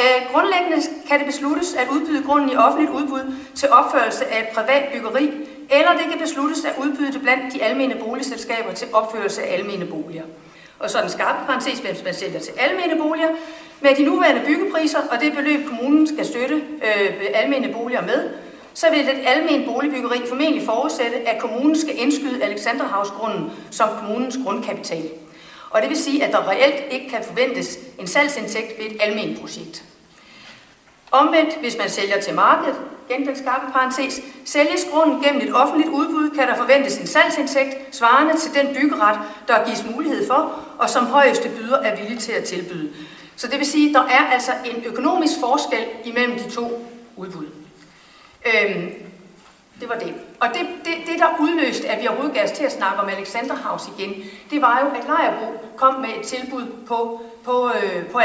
[0.00, 4.48] Øh, grundlæggende kan det besluttes at udbyde grunden i offentligt udbud til opførelse af et
[4.48, 5.30] privat byggeri,
[5.70, 9.86] eller det kan besluttes at udbyde det blandt de almene boligselskaber til opførelse af almene
[9.86, 10.24] boliger.
[10.78, 13.28] Og så den skarpe parentes, hvis man sælger til almene boliger,
[13.80, 18.30] med de nuværende byggepriser og det beløb, kommunen skal støtte øh, almene boliger med,
[18.74, 25.10] så vil det almen boligbyggeri formentlig forudsætte, at kommunen skal indskyde Alexanderhavsgrunden som kommunens grundkapital.
[25.70, 29.36] Og det vil sige, at der reelt ikke kan forventes en salgsindtægt ved et almen
[29.40, 29.84] projekt.
[31.10, 32.76] Omvendt, hvis man sælger til markedet,
[33.10, 37.96] igen den skarpe parentes, sælges grunden gennem et offentligt udbud, kan der forventes en salgsindtægt
[37.96, 42.32] svarende til den byggeret, der gives mulighed for, og som højeste byder er villig til
[42.32, 42.90] at tilbyde.
[43.38, 46.86] Så det vil sige, at der er altså en økonomisk forskel imellem de to
[47.16, 47.46] udbud.
[48.46, 48.92] Øhm,
[49.80, 50.14] det var det.
[50.40, 53.08] Og det, det, det, der udløste, at vi overhovedet gav os til at snakke om
[53.08, 58.18] Alexanderhavs igen, det var jo, at Lejerbo kom med et tilbud på, på, øh, på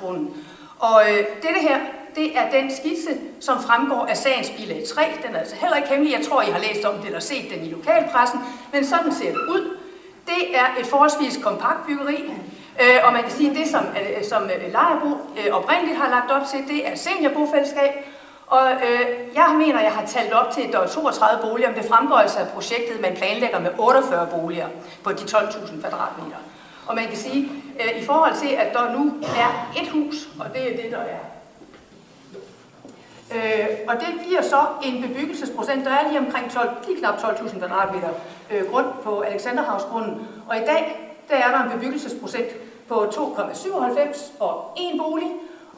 [0.00, 0.44] grunden.
[0.78, 1.78] Og øh, dette her,
[2.14, 3.10] det er den skitse,
[3.40, 5.02] som fremgår af sagens bilag 3.
[5.26, 6.12] Den er altså heller ikke hemmelig.
[6.12, 8.40] Jeg tror, I har læst om det eller set den i lokalpressen.
[8.72, 9.76] Men sådan ser det ud.
[10.26, 12.24] Det er et forholdsvis kompakt byggeri.
[12.82, 16.10] Øh, og man kan sige, at det, som, øh, som øh, Lejerbo øh, oprindeligt har
[16.10, 17.92] lagt op til, det er seniorbofællesskab.
[18.46, 21.78] Og øh, jeg mener, jeg har talt op til, at der er 32 boliger, men
[21.78, 24.68] det fremgår altså af projektet, man planlægger med 48 boliger
[25.04, 26.36] på de 12.000 kvadratmeter.
[26.86, 27.50] Og man kan sige,
[27.80, 30.98] øh, i forhold til, at der nu er et hus, og det er det, der
[30.98, 31.18] er
[33.34, 37.58] Øh, og det giver så en bebyggelsesprocent, der er lige omkring 12, lige knap 12.000
[37.58, 38.08] kvadratmeter
[38.50, 40.28] øh, grund på Alexanderhavsgrunden.
[40.48, 42.46] Og i dag, der er der en bebyggelsesprocent
[42.88, 45.28] på 2,97 og en bolig.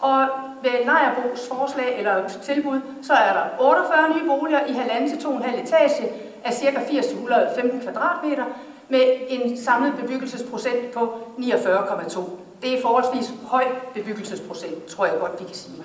[0.01, 0.27] Og
[0.63, 5.63] ved Lejerbos forslag eller tilbud, så er der 48 nye boliger i halvanden til 2,5
[5.63, 6.13] etage
[6.45, 6.69] af ca.
[6.69, 8.45] 80-115 kvadratmeter
[8.89, 12.21] med en samlet bebyggelsesprocent på 49,2.
[12.63, 15.83] Det er forholdsvis høj bebyggelsesprocent, tror jeg godt, vi kan sige.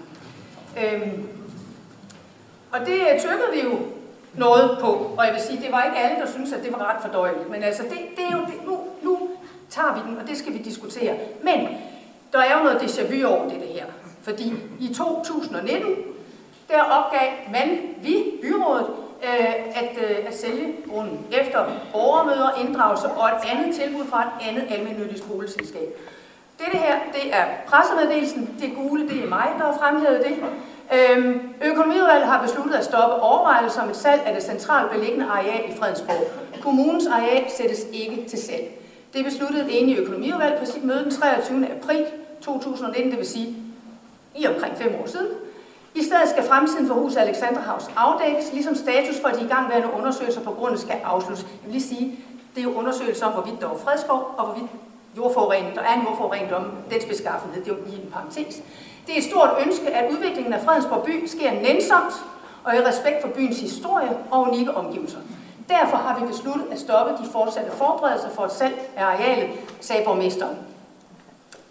[0.78, 1.28] Øhm,
[2.71, 3.80] og det øh, tykkede vi jo
[4.34, 6.93] noget på, og jeg vil sige, det var ikke alle, der syntes, at det var
[6.93, 8.80] ret fordøjeligt, men altså, det, det er jo, det, nu
[9.76, 11.15] tager vi den, og det skal vi diskutere.
[11.43, 11.67] Men
[12.34, 13.86] der er jo noget déjà vu over det, det her,
[14.24, 15.95] fordi i 2019,
[16.69, 18.88] der opgav man, vi, byrådet,
[19.24, 24.47] øh, at, øh, at sælge grunden efter borgermøder, inddragelse og et andet tilbud fra et
[24.49, 25.99] andet almindeligt skoleselskab.
[26.59, 30.36] Dette her, det er pressemeddelelsen, det gule, det er mig, der har fremhævet det.
[30.97, 35.71] Øhm, økonomiudvalget har besluttet at stoppe overvejelser om et salg af det centralt beliggende areal
[35.71, 36.28] i Fredensborg.
[36.61, 38.82] Kommunens areal sættes ikke til salg.
[39.14, 41.68] Det besluttede det enige økonomiudvalg på sit møde den 23.
[41.72, 42.05] april
[42.41, 43.55] 2019, det vil sige
[44.36, 45.28] i omkring fem år siden.
[45.95, 50.51] I stedet skal fremtiden for huset Alexanderhavs afdækkes, ligesom status for de igangværende undersøgelser på
[50.51, 51.43] grunden skal afsluttes.
[51.43, 52.20] Jeg vil lige sige,
[52.55, 54.72] det er jo undersøgelser om, hvorvidt der er fredskov, og hvorvidt
[55.18, 58.61] jordforurening, der er en jordforurening om dens beskaffenhed, det er jo lige en parentes.
[59.07, 62.14] Det er et stort ønske, at udviklingen af Fredensborg by sker nænsomt
[62.64, 65.20] og i respekt for byens historie og unikke omgivelser.
[65.70, 69.49] Derfor har vi besluttet at stoppe de fortsatte forberedelser for et salg af arealet,
[69.82, 70.57] sagde borgmesteren,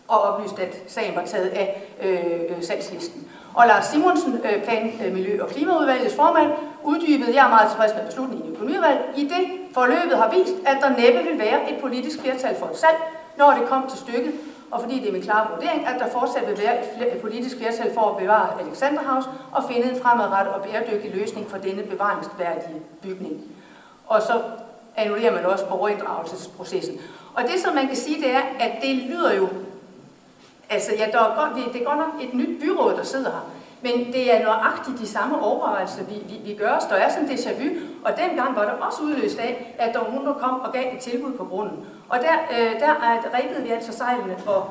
[0.08, 3.28] og oplyste, at sagen var taget af øh, salgslisten.
[3.54, 7.94] Og Lars Simonsen, øh, plan, øh, miljø- og klimaudvalgets formand, uddybede, jeg er meget tilfreds
[7.94, 11.80] med beslutningen i økonomiudvalget, i det forløbet har vist, at der næppe vil være et
[11.80, 12.96] politisk flertal for et salg,
[13.36, 14.32] når det kom til stykket,
[14.70, 17.56] og fordi det er min klare vurdering, at der fortsat vil være et, et politisk
[17.56, 22.80] flertal for at bevare Alexanderhaus og finde en fremadrettet og bæredygtig løsning for denne bevaringsværdige
[23.02, 23.42] bygning.
[24.06, 24.42] Og så
[24.96, 27.00] annullerer man også borgerinddragelsesprocessen.
[27.34, 29.48] Og det, som man kan sige, det er, at det lyder jo,
[30.70, 33.50] altså ja, der er godt, det er godt nok et nyt byråd, der sidder her,
[33.82, 36.84] men det er nøjagtigt de samme overvejelser, vi, vi, vi gør os.
[36.84, 37.68] Der er sådan en déjà vu,
[38.04, 40.94] og dengang var der også udløst af, at der var nogen, der kom og gav
[40.94, 41.86] et tilbud på grunden.
[42.08, 44.70] Og der, øh, der er rækkede vi altså sejlene og,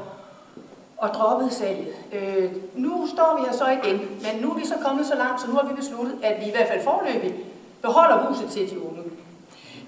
[0.98, 1.88] og droppede salget.
[2.14, 5.42] Øh, nu står vi her så igen, men nu er vi så kommet så langt,
[5.42, 7.36] så nu har vi besluttet, at vi i hvert fald forløbig
[7.82, 9.04] beholder huset til de unge.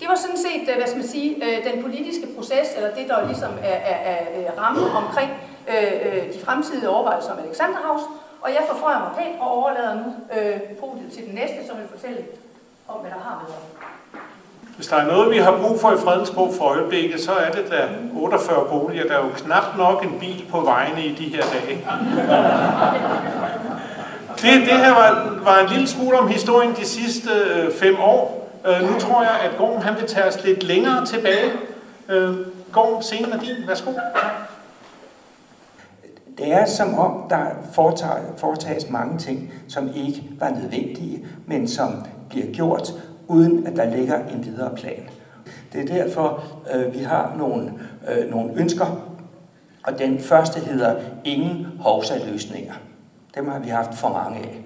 [0.04, 3.06] Det var sådan set, øh, hvad skal man sige, øh, den politiske proces, eller det,
[3.12, 4.18] der ligesom er, er,
[4.50, 5.32] er rammen omkring
[5.72, 8.02] øh, øh, de fremtidige overvejelser om Alexanderhaus,
[8.42, 11.88] og jeg forfrøjer mig pænt og overlader nu øh, podiet til den næste, som vil
[11.96, 12.22] fortælle
[12.88, 13.66] om, hvad der har været.
[14.76, 17.66] Hvis der er noget, vi har brug for i Fredensborg for øjeblikket, så er det
[17.70, 19.08] der 48 boliger.
[19.08, 21.76] Der er jo knap nok en bil på vejene i de her dage.
[24.42, 28.43] Det, det her var, var en lille smule om historien de sidste øh, fem år.
[28.68, 31.52] Øh, nu tror jeg, at Gorm han vil tage os lidt længere tilbage.
[32.10, 32.38] Øh,
[32.72, 33.68] Gorm, scenen er din.
[33.68, 33.92] Værsgo.
[36.38, 37.46] Det er som om, der
[38.38, 42.94] foretages mange ting, som ikke var nødvendige, men som bliver gjort,
[43.28, 45.10] uden at der ligger en videre plan.
[45.74, 46.44] Det er derfor,
[46.74, 47.74] øh, vi har nogle,
[48.10, 48.86] øh, nogle ønsker,
[49.84, 52.74] og den første hedder ingen hovsaløsninger.
[53.36, 54.62] Dem har vi haft for mange af.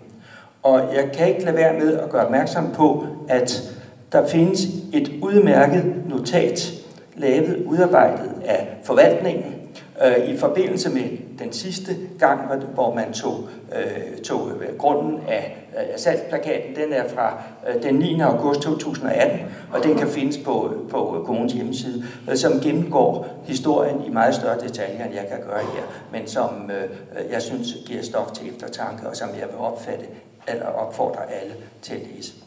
[0.64, 3.77] Og jeg kan ikke lade være med at gøre opmærksom på, at
[4.12, 4.62] der findes
[4.94, 6.74] et udmærket notat,
[7.16, 9.58] lavet, udarbejdet af forvaltningen,
[10.06, 11.04] øh, i forbindelse med
[11.40, 12.42] den sidste gang,
[12.74, 16.76] hvor man tog, øh, tog øh, grunden af, øh, af salgsplakaten.
[16.76, 18.20] Den er fra øh, den 9.
[18.20, 19.40] august 2018,
[19.74, 24.60] og den kan findes på, på kommunens hjemmeside, øh, som gennemgår historien i meget større
[24.60, 28.50] detaljer, end jeg kan gøre her, men som øh, øh, jeg synes giver stof til
[28.50, 30.06] eftertanke, og som jeg vil opfatte,
[30.48, 32.47] eller opfordre alle til at læse.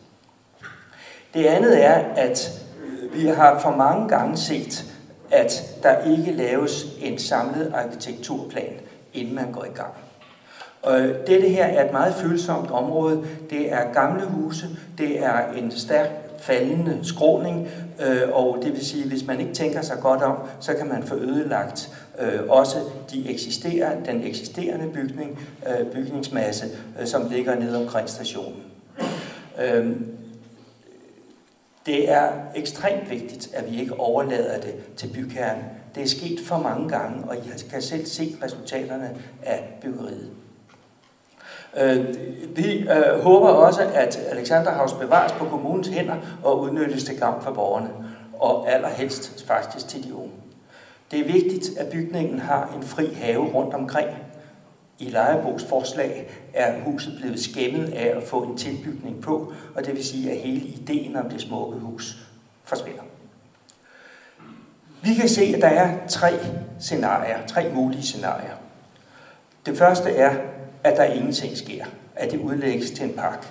[1.34, 2.60] Det andet er, at
[3.14, 4.84] vi har for mange gange set,
[5.30, 8.72] at der ikke laves en samlet arkitekturplan,
[9.12, 9.92] inden man går i gang.
[10.82, 13.24] Og øh, dette her er et meget følsomt område.
[13.50, 14.66] Det er gamle huse,
[14.98, 16.08] det er en stærk
[16.38, 17.68] faldende skråning,
[18.06, 20.88] øh, og det vil sige, at hvis man ikke tænker sig godt om, så kan
[20.88, 22.78] man få ødelagt øh, også
[23.12, 26.66] de eksisterende, den eksisterende bygning, øh, bygningsmasse,
[27.00, 28.62] øh, som ligger nede omkring stationen.
[29.64, 29.96] Øh,
[31.86, 35.58] det er ekstremt vigtigt, at vi ikke overlader det til bygherren.
[35.94, 40.30] Det er sket for mange gange, og I kan selv se resultaterne af byggeriet.
[41.76, 42.04] Øh,
[42.56, 47.52] vi øh, håber også, at Alexanderhavs bevares på kommunens hænder og udnyttes til gavn for
[47.52, 47.90] borgerne,
[48.38, 50.32] og allerhelst faktisk til de unge.
[51.10, 54.08] Det er vigtigt, at bygningen har en fri have rundt omkring.
[55.00, 59.94] I Lejrebos forslag er huset blevet skæmmet af at få en tilbygning på, og det
[59.94, 62.16] vil sige, at hele ideen om det smukke hus
[62.64, 63.02] forsvinder.
[65.02, 66.32] Vi kan se, at der er tre
[66.80, 68.56] scenarier, tre mulige scenarier.
[69.66, 70.36] Det første er,
[70.84, 71.84] at der ingenting sker,
[72.16, 73.46] at det udlægges til en park.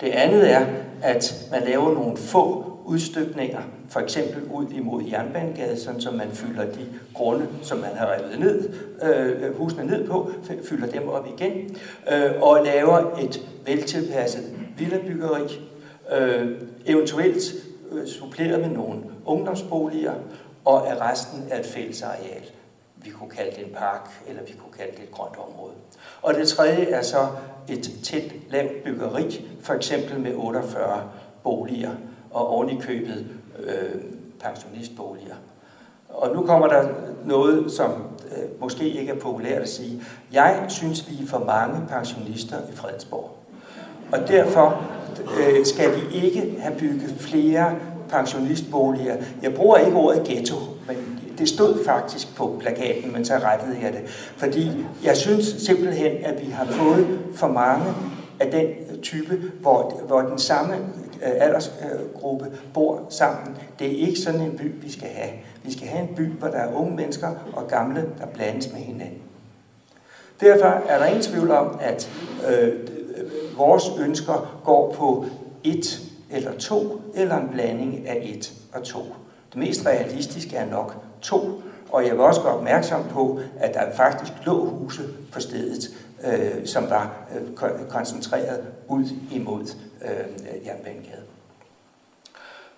[0.00, 0.66] Det andet er,
[1.02, 6.64] at man laver nogle få udstykninger, for eksempel ud imod Jernbanegade, sådan som man fylder
[6.64, 8.70] de grunde, som man har revet ned,
[9.02, 10.30] øh, husene ned på,
[10.68, 11.76] fylder dem op igen,
[12.12, 14.44] øh, og laver et veltilpasset
[14.78, 15.60] villabyggeri,
[16.18, 17.42] øh, eventuelt
[17.92, 20.14] øh, suppleret med nogle ungdomsboliger,
[20.64, 22.42] og at resten er et fællesareal.
[22.96, 25.74] Vi kunne kalde det en park, eller vi kunne kalde det et grønt område.
[26.22, 27.26] Og det tredje er så
[27.68, 31.10] et tæt lavt byggeri, for eksempel med 48
[31.42, 31.90] boliger,
[32.30, 33.26] og ovenikøbet købet
[33.58, 34.00] øh,
[34.40, 35.34] pensionistboliger.
[36.08, 36.88] Og nu kommer der
[37.24, 37.90] noget, som
[38.36, 40.02] øh, måske ikke er populært at sige.
[40.32, 43.30] Jeg synes, vi er for mange pensionister i Fredensborg.
[44.12, 44.82] Og derfor
[45.40, 47.74] øh, skal vi ikke have bygget flere
[48.08, 49.16] pensionistboliger.
[49.42, 50.56] Jeg bruger ikke ordet ghetto,
[50.86, 54.00] men det stod faktisk på plakaten, men så rettede jeg det.
[54.36, 57.84] Fordi jeg synes simpelthen, at vi har fået for mange
[58.40, 60.74] af den type, hvor, hvor den samme
[61.22, 63.56] Øh, aldersgruppe bor sammen.
[63.78, 65.32] Det er ikke sådan en by, vi skal have.
[65.62, 68.80] Vi skal have en by, hvor der er unge mennesker og gamle, der blandes med
[68.80, 69.22] hinanden.
[70.40, 72.10] Derfor er der ingen tvivl om, at
[72.50, 75.26] øh, øh, vores ønsker går på
[75.64, 76.00] et
[76.30, 79.02] eller to, eller en blanding af et og to.
[79.50, 83.92] Det mest realistiske er nok to, og jeg vil også gøre opmærksom på, at der
[83.94, 85.02] faktisk lå huse
[85.32, 85.90] på stedet,
[86.24, 91.22] øh, som var øh, koncentreret ud imod øh, Jernbanegade.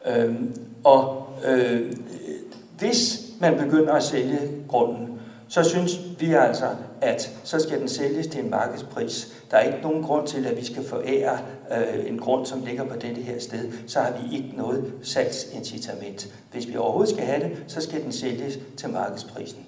[0.06, 0.54] Øh, øhm,
[0.84, 1.92] og øh,
[2.78, 4.38] hvis man begynder at sælge
[4.68, 6.66] grunden, så synes vi altså,
[7.00, 9.42] at så skal den sælges til en markedspris.
[9.50, 11.38] Der er ikke nogen grund til, at vi skal forære
[11.76, 13.72] øh, en grund, som ligger på dette her sted.
[13.86, 16.34] Så har vi ikke noget salgsincitament.
[16.52, 19.66] Hvis vi overhovedet skal have det, så skal den sælges til markedsprisen.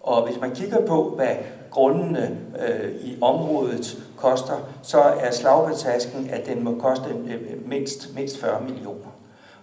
[0.00, 1.36] Og hvis man kigger på, hvad
[1.70, 8.14] grundene øh, i området koster, så er slagbetasken, at den må koste øh, øh, mindst,
[8.14, 9.10] mindst 40 millioner.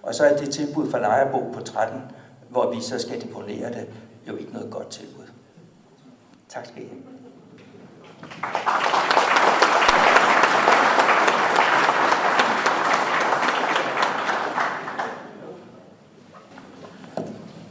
[0.03, 2.01] Og så er det tilbud fra Lejerbo på 13,
[2.49, 3.89] hvor vi så skal deponere det,
[4.27, 5.23] jo ikke noget godt tilbud.
[6.49, 7.01] Tak skal I have.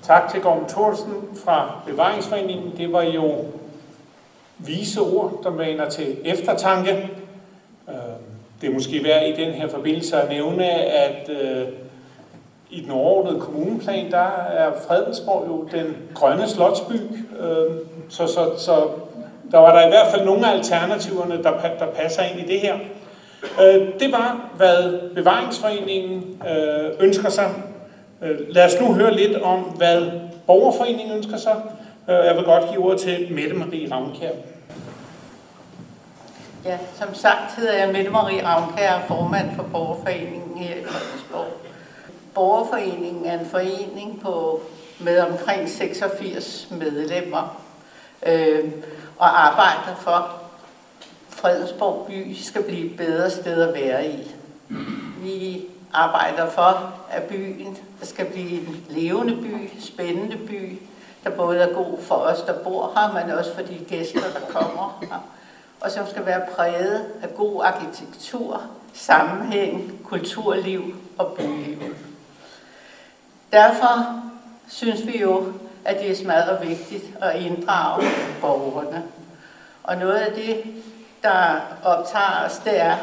[0.02, 1.12] Tak til Gorm Thorsen
[1.44, 2.76] fra Bevaringsforeningen.
[2.76, 3.44] Det var jo
[4.58, 7.10] vise ord, der maner til eftertanke.
[7.88, 7.94] Øh,
[8.60, 11.68] det er måske værd i den her forbindelse at nævne, at øh,
[12.70, 16.94] i den overordnede kommuneplan, der er Fredensborg jo den grønne slotsby.
[17.40, 17.76] Øh,
[18.08, 18.88] så, så, så
[19.50, 22.60] der var der i hvert fald nogle af alternativerne, der, der passer ind i det
[22.60, 22.74] her.
[24.00, 26.42] Det var, hvad Bevaringsforeningen
[27.00, 27.50] ønsker sig.
[28.48, 30.10] Lad os nu høre lidt om, hvad
[30.46, 31.56] Borgerforeningen ønsker sig.
[32.08, 34.30] Øh, jeg vil godt give ordet til Mette Marie Ravnkær.
[36.64, 41.46] Ja, som sagt hedder jeg Mette Marie Ravnkær, formand for Borgerforeningen her i Fredensborg.
[42.34, 44.60] Borgerforeningen er en forening på,
[45.00, 47.62] med omkring 86 medlemmer
[48.26, 48.70] øh,
[49.18, 50.24] og arbejder for, at
[51.28, 54.34] Fredensborg by skal blive et bedre sted at være i.
[55.22, 60.78] Vi arbejder for, at byen skal blive en levende by, spændende by,
[61.24, 64.52] der både er god for os, der bor her, men også for de gæster, der
[64.52, 65.20] kommer her
[65.80, 68.62] og som skal være præget af god arkitektur,
[68.94, 71.94] sammenhæng, kulturliv og byliv.
[73.52, 74.22] Derfor
[74.68, 75.52] synes vi jo,
[75.84, 78.06] at det er smadret vigtigt at inddrage
[78.40, 79.02] borgerne.
[79.84, 80.62] Og noget af det,
[81.22, 82.96] der optager os, det er,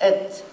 [0.00, 0.44] at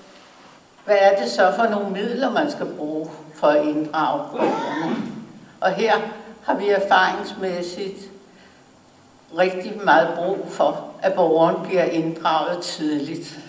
[0.85, 4.95] hvad er det så for nogle midler, man skal bruge for at inddrage borgerne?
[5.61, 5.93] Og her
[6.43, 7.97] har vi erfaringsmæssigt
[9.37, 13.39] rigtig meget brug for, at borgeren bliver inddraget tidligt.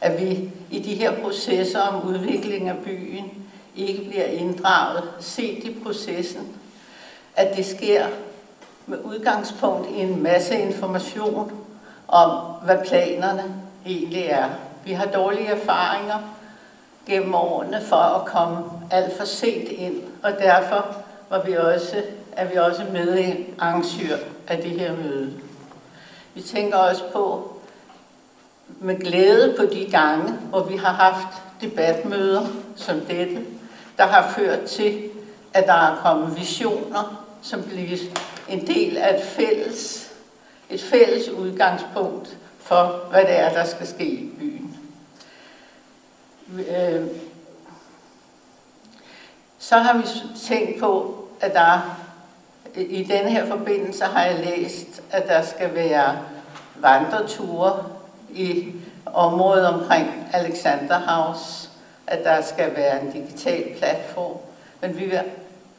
[0.00, 3.46] At vi i de her processer om udvikling af byen
[3.76, 6.48] ikke bliver inddraget, set i processen.
[7.36, 8.06] At det sker
[8.86, 11.52] med udgangspunkt i en masse information
[12.08, 12.30] om,
[12.64, 13.54] hvad planerne
[13.86, 14.48] egentlig er.
[14.84, 16.18] Vi har dårlige erfaringer
[17.06, 20.96] gennem årene for at komme alt for sent ind, og derfor
[21.30, 22.02] var vi også,
[22.32, 24.16] er vi også med i arrangør
[24.48, 25.32] af det her møde.
[26.34, 27.52] Vi tænker også på
[28.80, 32.46] med glæde på de gange, hvor vi har haft debatmøder
[32.76, 33.44] som dette,
[33.98, 35.08] der har ført til,
[35.54, 37.98] at der er kommet visioner, som bliver
[38.48, 40.06] en del af et fælles
[40.70, 44.76] et fælles udgangspunkt for, hvad det er, der skal ske i byen.
[46.58, 47.06] Øh,
[49.68, 50.02] så har vi
[50.48, 51.96] tænkt på, at der
[52.74, 56.18] i den her forbindelse har jeg læst, at der skal være
[56.76, 57.84] vandreture
[58.30, 58.72] i
[59.06, 61.68] området omkring Alexander House,
[62.06, 64.36] at der skal være en digital platform.
[64.80, 65.20] Men vi vil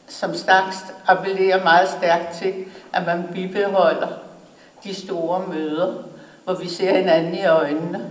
[0.08, 2.54] som sagt appellere meget stærkt til,
[2.94, 4.08] at man bibeholder
[4.84, 5.94] de store møder,
[6.44, 8.06] hvor vi ser hinanden i øjnene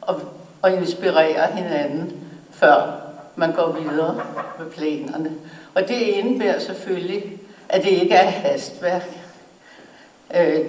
[0.00, 0.20] og,
[0.62, 2.12] og inspirerer hinanden,
[2.50, 3.03] før
[3.36, 4.20] man går videre
[4.58, 5.32] med planerne.
[5.74, 9.08] Og det indebærer selvfølgelig, at det ikke er hastværk.
[10.36, 10.64] Øh,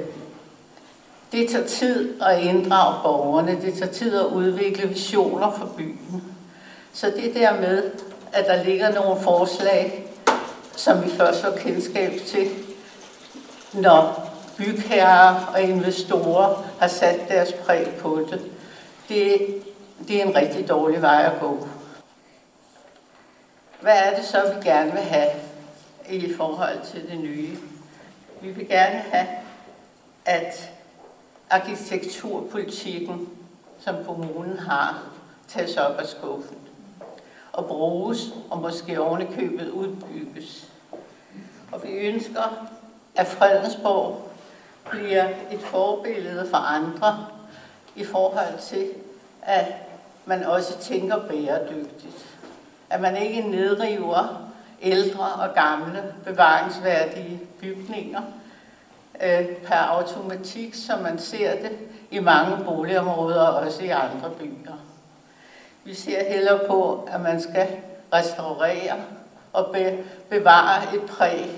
[1.32, 6.24] det tager tid at inddrage borgerne, det tager tid at udvikle visioner for byen.
[6.94, 7.84] Så det der med,
[8.34, 10.06] at der ligger nogle forslag,
[10.76, 12.48] som vi først får kendskab til,
[13.74, 18.42] når bygherrer og investorer har sat deres præg på det,
[19.10, 19.38] det,
[20.08, 21.68] det er en rigtig dårlig vej at gå.
[23.86, 25.30] Hvad er det så, vi gerne vil have
[26.10, 27.58] i forhold til det nye?
[28.42, 29.28] Vi vil gerne have,
[30.26, 30.72] at
[31.50, 33.30] arkitekturpolitikken,
[33.80, 35.04] som kommunen har,
[35.48, 36.58] tages op af skuffen
[37.54, 38.20] og bruges
[38.50, 40.68] og måske ovenikøbet udbygges.
[41.72, 42.68] Og vi ønsker,
[43.16, 44.32] at Fredensborg
[44.90, 47.28] bliver et forbillede for andre
[47.96, 48.90] i forhold til,
[49.42, 49.66] at
[50.26, 52.35] man også tænker bæredygtigt.
[52.90, 58.22] At man ikke nedriver ældre og gamle bevaringsværdige bygninger
[59.24, 61.72] øh, per automatik, som man ser det
[62.12, 64.74] i mange boligområder og også i andre byer.
[65.84, 67.68] Vi ser heller på, at man skal
[68.14, 68.96] restaurere
[69.54, 69.98] og be,
[70.30, 71.52] bevare et præg,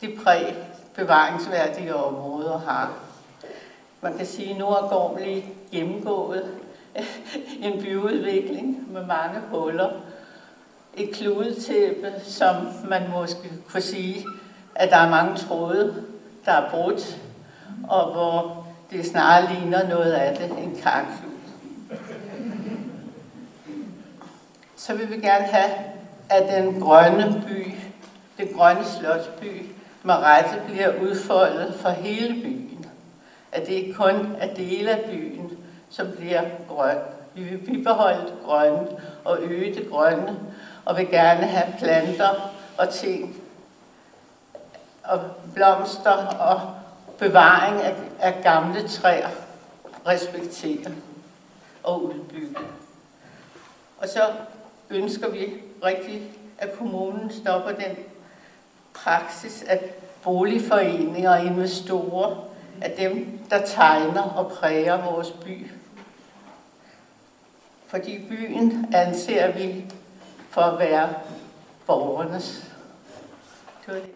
[0.00, 0.56] de præg
[0.94, 2.92] bevaringsværdige områder har.
[4.00, 6.46] Man kan sige, at nu er Gormli gennemgået
[7.62, 9.90] en byudvikling med mange huller.
[10.96, 12.54] Et kludetæppe, som
[12.88, 14.26] man måske kunne sige,
[14.74, 16.04] at der er mange tråde,
[16.44, 17.18] der er brudt,
[17.88, 21.32] og hvor det snarere ligner noget af det, en karklud.
[24.76, 25.70] Så vil vi gerne have,
[26.28, 27.70] at den grønne by,
[28.38, 29.66] den grønne slotsby,
[30.02, 32.86] med rette bliver udfoldet for hele byen.
[33.52, 35.50] At det ikke kun er dele af byen,
[35.90, 36.96] som bliver grøn.
[37.34, 38.86] Vi vil bibeholde det grønne
[39.24, 40.38] og øge det grønne,
[40.84, 43.42] og vil gerne have planter og ting,
[45.04, 45.20] og
[45.54, 46.60] blomster og
[47.18, 49.28] bevaring af, af gamle træer
[50.06, 50.92] respektere
[51.82, 52.56] og udbygge.
[53.98, 54.20] Og så
[54.90, 55.52] ønsker vi
[55.84, 56.22] rigtig,
[56.58, 57.96] at kommunen stopper den
[58.94, 59.80] praksis, at
[60.22, 62.44] boligforeninger og investorer
[62.80, 65.70] er dem, der tegner og præger vores by.
[67.86, 69.84] Fordi byen anser vi
[70.52, 71.08] for at være
[71.86, 72.64] borgernes.
[73.86, 74.08] Det var det.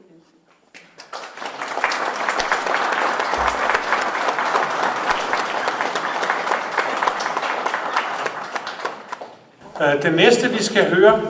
[9.80, 11.22] Øh, den næste, vi skal høre,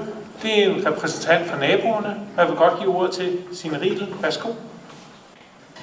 [0.43, 2.21] det er en repræsentant for naboerne.
[2.37, 4.15] Jeg vil godt give ordet til Signe Riedel.
[4.23, 4.49] Værsgo.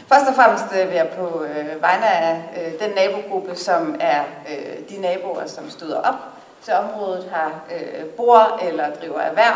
[0.08, 4.24] Først og fremmest øh, vil jeg på øh, vegne af øh, den nabogruppe, som er
[4.50, 6.33] øh, de naboer, som støder op
[6.66, 9.56] til området, har øh, bor eller driver erhverv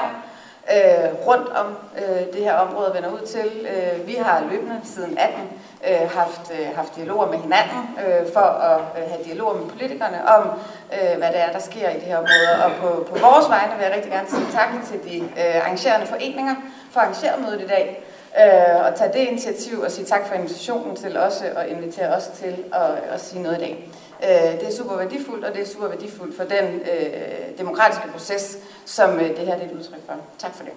[0.75, 3.67] øh, rundt om øh, det her område vender ud til.
[3.73, 5.41] Øh, vi har løbende siden 18
[5.87, 10.27] øh, haft, øh, haft dialoger med hinanden øh, for at øh, have dialoger med politikerne
[10.27, 10.49] om,
[10.93, 12.65] øh, hvad det er, der sker i det her område.
[12.65, 16.07] Og på, på vores vegne vil jeg rigtig gerne sige tak til de øh, arrangerende
[16.07, 16.55] foreninger
[16.91, 18.03] for at arrangere mødet i dag.
[18.41, 22.27] Øh, og tage det initiativ og sige tak for invitationen til også at invitere os
[22.27, 23.89] til at, at sige noget i dag.
[24.23, 28.57] Øh, det er super værdifuldt, og det er super værdifuldt for den øh, demokratiske proces,
[28.85, 30.15] som øh, det her er et udtryk for.
[30.39, 30.73] Tak for det.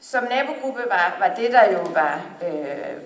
[0.00, 3.02] Som nabogruppe var, var det, der jo var øh,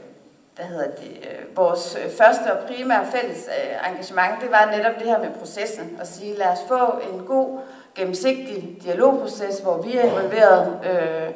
[0.56, 5.06] hvad hedder det, øh, vores første og primære fælles øh, engagement, det var netop det
[5.06, 5.96] her med processen.
[6.00, 7.58] At sige, lad os få en god,
[7.94, 11.34] gennemsigtig dialogproces, hvor vi er involveret øh,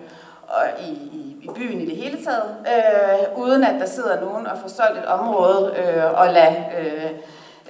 [0.49, 4.47] og i, i, i byen i det hele taget, øh, uden at der sidder nogen
[4.47, 7.11] og får solgt et område øh, og lade øh,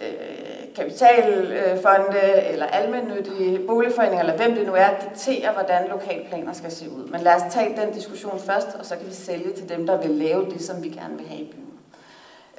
[0.03, 2.21] øh, kapitalfonde
[2.51, 7.09] eller almennyttige boligforeninger, eller hvem det nu er, diktere, hvordan lokalplaner skal se ud.
[7.11, 9.97] Men lad os tage den diskussion først, og så kan vi sælge til dem, der
[9.97, 11.65] vil lave det, som vi gerne vil have i byen.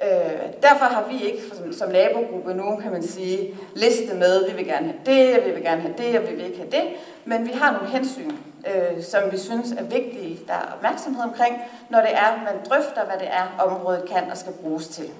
[0.04, 4.56] Øh, derfor har vi ikke som, som nabogruppe nogen, kan man sige, liste med, vi
[4.56, 6.70] vil gerne have det, og vi vil gerne have det, og vi vil ikke have
[6.70, 6.82] det,
[7.24, 8.30] men vi har nogle hensyn,
[8.66, 11.56] øh, som vi synes er vigtige, der er opmærksomhed omkring,
[11.88, 15.10] når det er, man drøfter, hvad det er, området kan og skal bruges til.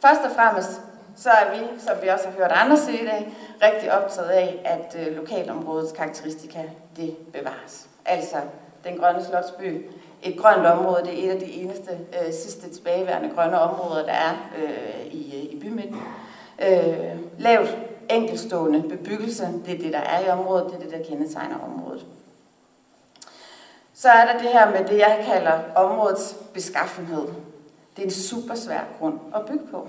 [0.00, 0.80] Først og fremmest
[1.16, 4.60] så er vi, som vi også har hørt andre sige i dag, rigtig optaget af,
[4.64, 6.62] at øh, lokalområdets karakteristika,
[6.96, 7.88] det bevares.
[8.06, 8.36] Altså
[8.84, 9.86] den grønne slotsby,
[10.22, 14.12] et grønt område, det er et af de eneste øh, sidste tilbageværende grønne områder, der
[14.12, 16.02] er øh, i, øh, i bymidten.
[16.58, 17.78] Øh, lavt
[18.10, 22.06] enkelstående bebyggelse, det er det, der er i området, det er det, der kendetegner området.
[23.98, 27.26] Så er der det her med det, jeg kalder områdets beskaffenhed.
[27.96, 29.88] Det er en super svær grund at bygge på.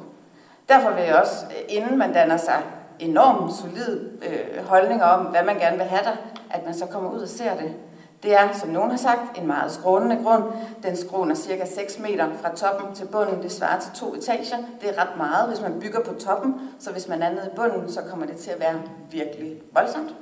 [0.70, 2.64] Derfor vil jeg også, øh, inden man danner sig
[3.00, 6.16] enormt solid øh, holdninger om, hvad man gerne vil have der,
[6.52, 7.76] at man så kommer ud og ser det.
[8.24, 10.44] Det er, som nogen har sagt, en meget skrånende grund.
[10.84, 13.44] Den skråner cirka 6 meter fra toppen til bunden.
[13.44, 14.58] Det svarer til to etager.
[14.82, 16.56] Det er ret meget, hvis man bygger på toppen.
[16.80, 18.82] Så hvis man er nede i bunden, så kommer det til at være
[19.12, 20.16] virkelig voldsomt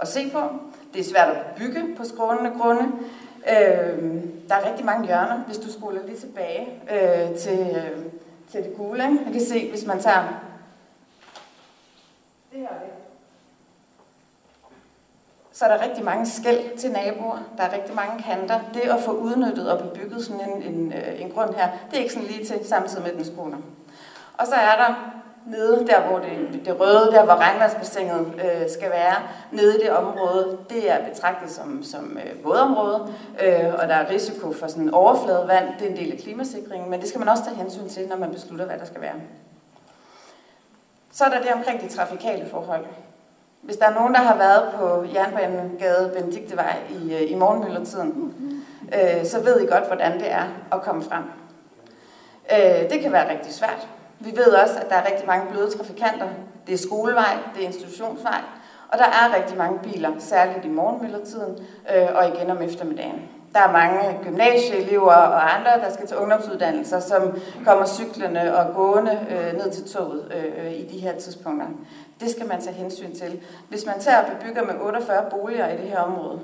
[0.00, 0.40] at se på.
[0.94, 2.82] Det er svært at bygge på skrånende grunde.
[3.38, 8.04] Øh, der er rigtig mange hjørner, hvis du spoler lige tilbage øh, til, øh,
[8.50, 9.02] til det gule.
[9.02, 9.24] Ikke?
[9.24, 10.22] Man kan se, hvis man tager
[12.52, 12.92] det her væk,
[15.52, 17.38] så er der rigtig mange skæld til naboer.
[17.56, 18.60] Der er rigtig mange kanter.
[18.74, 22.02] Det at få udnyttet og bebygget sådan en, en, øh, en grund her, det er
[22.02, 23.56] ikke sådan lige til samtidig med den skole.
[24.38, 25.17] Og så er der
[25.48, 29.14] nede, der hvor det, det røde, der hvor regnvandsbassinet øh, skal være,
[29.52, 34.10] nede i det område, det er betragtet som, som øh, vådområde, øh, og der er
[34.10, 37.44] risiko for sådan overfladevand, det er en del af klimasikringen, men det skal man også
[37.44, 39.14] tage hensyn til, når man beslutter, hvad der skal være.
[41.12, 42.84] Så er der det omkring de trafikale forhold.
[43.62, 48.34] Hvis der er nogen, der har været på Jernbanegade Benediktevej i, øh, i morgenmyldertiden,
[48.94, 51.24] øh, så ved I godt, hvordan det er at komme frem.
[52.52, 53.88] Øh, det kan være rigtig svært.
[54.20, 56.26] Vi ved også, at der er rigtig mange bløde trafikanter.
[56.66, 58.40] Det er skolevej, det er institutionsvej,
[58.88, 61.66] og der er rigtig mange biler, særligt i morgenmøllertiden
[61.96, 63.22] øh, og igen om eftermiddagen.
[63.52, 69.26] Der er mange gymnasieelever og andre, der skal til ungdomsuddannelser, som kommer cyklerne og gående
[69.30, 71.66] øh, ned til toget øh, i de her tidspunkter.
[72.20, 73.40] Det skal man tage hensyn til.
[73.68, 76.40] Hvis man tager og bebygger med 48 boliger i det her område,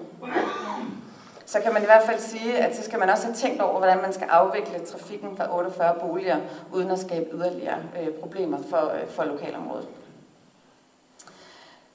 [1.47, 3.79] så kan man i hvert fald sige, at så skal man også have tænkt over,
[3.79, 6.37] hvordan man skal afvikle trafikken fra 48 boliger,
[6.73, 9.89] uden at skabe yderligere øh, problemer for, øh, for lokalområdet.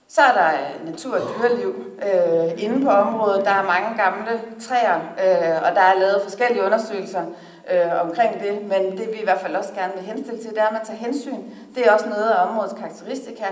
[0.07, 3.45] Så er der øh, natur- og dyreliv øh, inde på området.
[3.45, 7.23] Der er mange gamle træer, øh, og der er lavet forskellige undersøgelser
[7.71, 8.61] øh, omkring det.
[8.61, 10.85] Men det vi i hvert fald også gerne vil henstille til, det er, at man
[10.85, 11.39] tager hensyn.
[11.75, 13.45] Det er også noget af områdets karakteristika.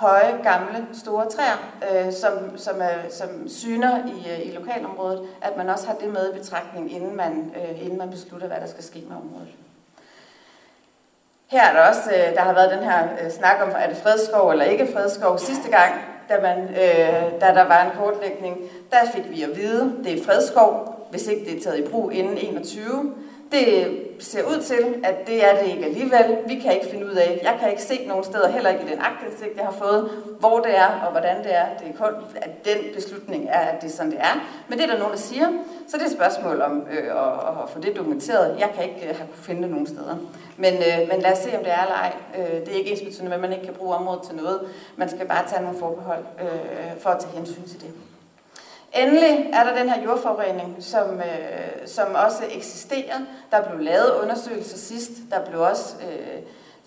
[0.00, 1.58] Høje, gamle, store træer,
[1.90, 5.28] øh, som, som, er, som syner i, øh, i lokalområdet.
[5.42, 8.60] At man også har det med i betragtning, inden man, øh, inden man beslutter, hvad
[8.60, 9.48] der skal ske med området.
[11.46, 13.96] Her er der også, øh, der har været den her øh, snak om, er det
[13.96, 15.38] fredskov eller ikke fredskov.
[15.38, 15.92] Sidste gang,
[16.28, 18.56] da, man, øh, da der var en kortlægning,
[18.90, 22.12] der fik vi at vide, det er fredskov, hvis ikke det er taget i brug
[22.12, 23.14] inden 21.
[23.50, 26.36] Det ser ud til, at det er det ikke alligevel.
[26.46, 28.90] Vi kan ikke finde ud af, jeg kan ikke se nogen steder, heller ikke i
[28.90, 31.66] den aktindsigt, jeg har fået, hvor det er og hvordan det er.
[31.78, 34.34] Det er kun, at den beslutning er, at det er sådan, det er.
[34.68, 35.46] Men det er der nogen, der siger.
[35.88, 38.56] Så det er et spørgsmål om øh, at, at få det dokumenteret.
[38.58, 40.16] Jeg kan ikke øh, have kunne finde det nogen steder.
[40.56, 42.12] Men, øh, men lad os se, om det er eller ej.
[42.38, 44.60] Øh, det er ikke ens betydende at man ikke kan bruge området til noget.
[44.96, 47.90] Man skal bare tage nogle forbehold øh, for at tage hensyn til det.
[48.92, 53.18] Endelig er der den her jordforurening, som, øh, som også eksisterer.
[53.50, 55.10] Der blev lavet undersøgelser sidst.
[55.30, 56.42] Der blev også øh,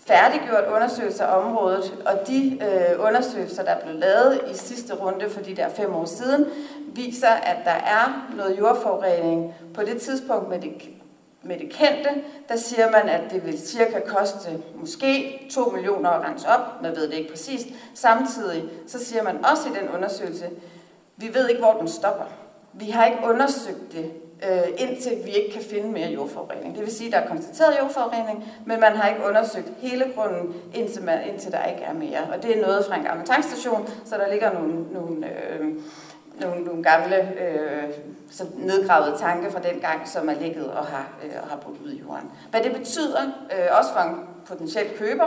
[0.08, 1.93] færdiggjort undersøgelser af området.
[2.06, 6.06] Og de øh, undersøgelser, der blev lavet i sidste runde for det der fem år
[6.06, 6.45] siden,
[6.88, 10.74] viser, at der er noget jordforurening på det tidspunkt med det,
[11.43, 12.10] med det kendte.
[12.49, 16.82] Der siger man, at det vil cirka koste måske 2 millioner at rense op.
[16.82, 17.68] Man ved det ikke præcist.
[17.95, 20.45] Samtidig så siger man også i den undersøgelse,
[21.18, 22.26] vi ved ikke, hvor den stopper.
[22.74, 24.11] Vi har ikke undersøgt det,
[24.49, 26.76] øh, indtil vi ikke kan finde mere jordforurening.
[26.76, 30.53] Det vil sige, at der er konstateret jordforurening, men man har ikke undersøgt hele grunden,
[30.74, 32.20] indtil, man, indtil der ikke er mere.
[32.34, 35.68] Og det er noget fra en gammel tankstation, så der ligger nogle, nogle, øh,
[36.41, 37.93] nogle, nogle gamle øh,
[38.32, 41.82] så nedgravede tanke fra den gang, som er ligget og har, øh, og har brugt
[41.86, 42.32] ud i jorden.
[42.51, 44.16] Hvad det betyder, øh, også for en
[44.48, 45.26] potentiel køber,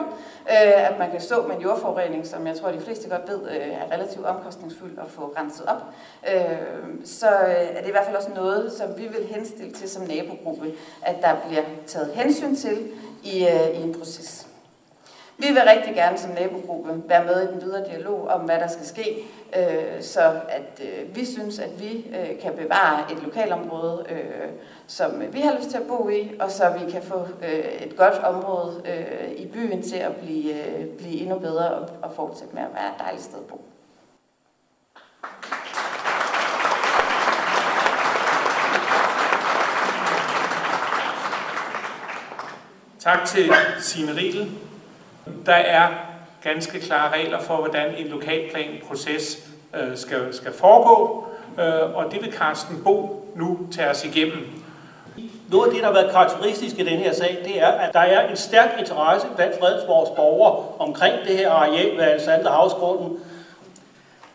[0.51, 3.51] øh, at man kan stå med en jordforurening, som jeg tror, de fleste godt ved,
[3.51, 5.83] øh, er relativt omkostningsfuld at få renset op,
[6.35, 9.91] øh, så øh, er det i hvert fald også noget, som vi vil henstille til
[9.91, 12.89] som nabogruppe, at der bliver taget hensyn til
[13.25, 14.46] i, øh, i en proces.
[15.39, 18.69] Vi vil rigtig gerne som nabogruppe være med i den videre dialog om, hvad der
[18.69, 19.17] skal ske,
[19.57, 24.49] øh, så at øh, vi synes, at vi øh, kan bevare et lokalområde, øh,
[24.87, 27.97] som vi har lyst til at bo i, og så vi kan få øh, et
[27.97, 32.55] godt område øh, i byen til at blive, øh, blive endnu bedre og, og fortsætte
[32.55, 33.65] med at være et dejligt sted at bo.
[42.99, 44.66] Tak til Signe Riedel.
[45.47, 45.89] Der er
[46.43, 51.27] ganske klare regler for, hvordan en lokalplanproces øh, skal, skal foregå,
[51.59, 54.47] øh, og det vil Carsten Bo nu tage os igennem.
[55.51, 58.01] Noget af det, der har været karakteristisk i den her sag, det er, at der
[58.01, 63.19] er en stærk interesse blandt Fredensborgs borgere omkring det her areal ved Alexander Havsgrunden.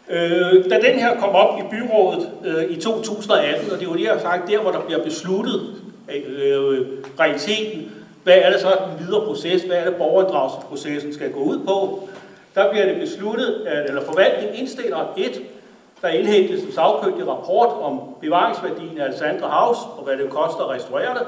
[0.10, 4.04] Øh, da den her kom op i byrådet øh, i 2018, og det var det,
[4.04, 5.76] jeg har sagt, der hvor der bliver besluttet
[6.10, 6.88] øh,
[7.20, 7.92] realiteten,
[8.24, 12.08] hvad er det så den videre proces, hvad er det borgerinddragelsesprocessen skal gå ud på,
[12.56, 15.42] der bliver det besluttet, at, eller forvaltningen indstiller et,
[16.02, 20.70] der indhentes en sagkyndig rapport om bevaringsværdien af Alexandra House, og hvad det koster at
[20.70, 21.28] restaurere det.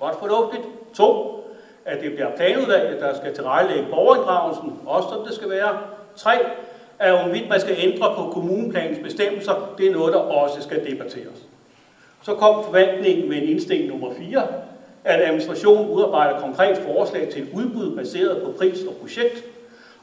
[0.00, 0.62] Godt fornuftigt.
[0.94, 1.36] To,
[1.84, 5.78] at det bliver planudvalget, der skal tilrettelægge borgerinddragelsen, også som det skal være.
[6.16, 6.38] Tre,
[6.98, 11.46] at hvorvidt man skal ændre på kommuneplanens bestemmelser, det er noget, der også skal debatteres.
[12.22, 14.42] Så kom forvaltningen med en indstilling nummer 4,
[15.04, 19.44] at administrationen udarbejder konkret forslag til et udbud baseret på pris og projekt,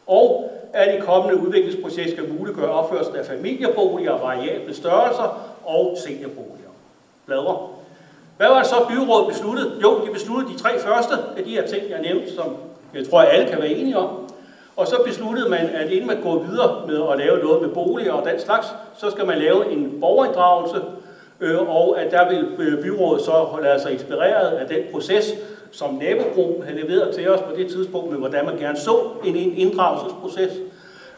[0.08, 6.70] og at i kommende udviklingsprojekt skal muliggøre opførsel af familieboliger variable størrelser og seniorboliger.
[7.26, 7.58] Bladre.
[8.38, 9.80] Hvad var det så byrådet besluttet?
[9.84, 12.56] Jo, de besluttede de tre første af de her ting, jeg nævnte, som
[12.94, 14.10] jeg tror, alle kan være enige om.
[14.76, 18.12] Og så besluttede man, at inden man går videre med at lave noget med boliger
[18.14, 18.68] og den slags,
[18.98, 20.82] så skal man lave en borgerinddragelse,
[21.42, 25.34] Øh, og at der vil øh, byrådet så lade sig inspireret af den proces,
[25.72, 29.36] som nabogruppen havde leveret til os på det tidspunkt, med hvordan man gerne så en
[29.36, 30.52] inddragelsesproces.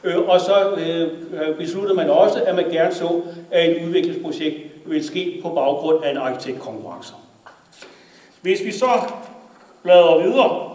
[0.03, 5.07] Øh, og så øh, besluttede man også, at man gerne så, at et udviklingsprojekt vil
[5.07, 7.13] ske på baggrund af en arkitektkonkurrence.
[8.41, 8.89] Hvis vi så
[9.83, 10.71] bladrer videre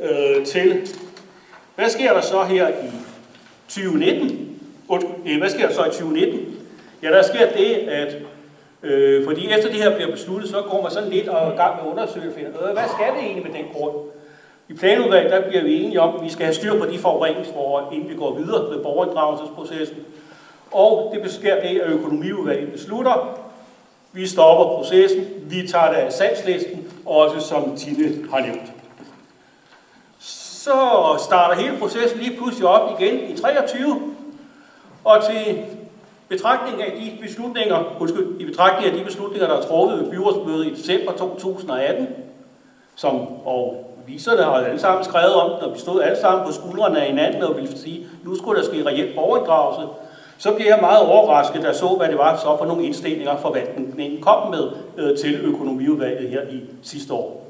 [0.00, 0.88] øh, til,
[1.74, 2.90] hvad sker der så her i
[3.68, 4.60] 2019?
[5.38, 6.56] Hvad sker der så i 2019?
[7.02, 8.16] Ja, der sker det, at
[8.84, 11.74] Øh, fordi efter det her bliver besluttet, så går man sådan lidt og i gang
[11.76, 13.94] med at undersøge finder, øh, hvad skal vi egentlig med den grund?
[14.68, 17.84] I planudvalget, der bliver vi enige om, at vi skal have styr på de forureningsforhold,
[17.92, 19.96] inden vi går videre med borgerinddragelsesprocessen.
[20.72, 23.38] Og det sker det, at økonomiudvalget beslutter.
[24.12, 28.72] Vi stopper processen, vi tager det af salgslisten, også som Tine har nævnt.
[30.18, 30.74] Så
[31.18, 34.14] starter hele processen lige pludselig op igen i 23,
[35.04, 35.64] og til
[36.28, 40.66] betragtning af de beslutninger, undskyld, i betragtning af de beslutninger, der er truffet ved byrådsmødet
[40.66, 42.08] i december 2018,
[42.96, 47.00] som, og viserne har alle sammen skrevet om, når vi stod alle sammen på skuldrene
[47.00, 49.88] af hinanden og ville sige, nu skulle der ske reelt borgerinddragelse,
[50.38, 53.36] så blev jeg meget overrasket, da jeg så, hvad det var så for nogle indstillinger,
[53.36, 57.46] forvaltningen kom med øh, til økonomiudvalget her i sidste år.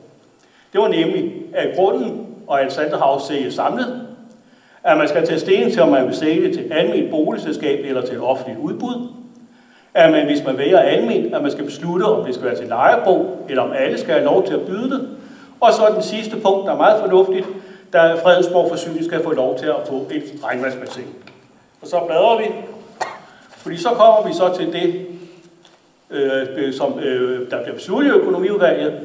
[0.73, 4.04] Det var nemlig, at grunden og Alexander har sælges samlet,
[4.85, 8.15] at man skal tage stilling til, om man vil sælge til almindeligt boligselskab eller til
[8.15, 9.09] et offentligt udbud.
[9.95, 12.67] At man, hvis man vælger almindeligt, at man skal beslutte, om det skal være til
[12.67, 15.09] lejerbo, eller om alle skal have lov til at byde det.
[15.61, 17.47] Og så den sidste punkt, der er meget fornuftigt,
[17.93, 21.05] der Fredensborg Forsyning skal få lov til at få et regnvandsbassin.
[21.83, 22.45] Og så bladrer vi,
[23.49, 25.07] fordi så kommer vi så til det,
[26.11, 29.01] øh, som øh, der bliver besluttet i økonomiudvalget,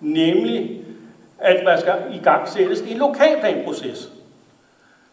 [0.00, 0.80] nemlig
[1.38, 4.13] at man skal i gang sættes en lokalplanproces.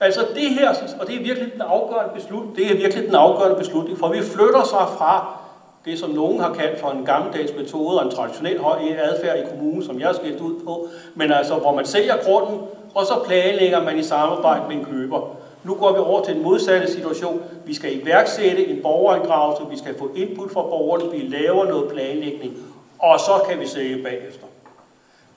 [0.02, 3.58] Altså det her, og det er virkelig den afgørende beslutning, det er virkelig den afgørende
[3.58, 5.38] beslutning, for vi flytter sig fra
[5.86, 9.50] det, som nogen har kaldt for en gammeldags metode og en traditionel høj adfærd i
[9.50, 12.62] kommunen, som jeg skal skilt ud på, men altså hvor man sælger grunden,
[12.96, 15.36] og så planlægger man i samarbejde med en køber.
[15.64, 17.44] Nu går vi over til en modsatte situation.
[17.66, 22.54] Vi skal iværksætte en borgerinddragelse, vi skal få input fra borgerne, vi laver noget planlægning,
[23.00, 24.46] og så kan vi sælge bagefter.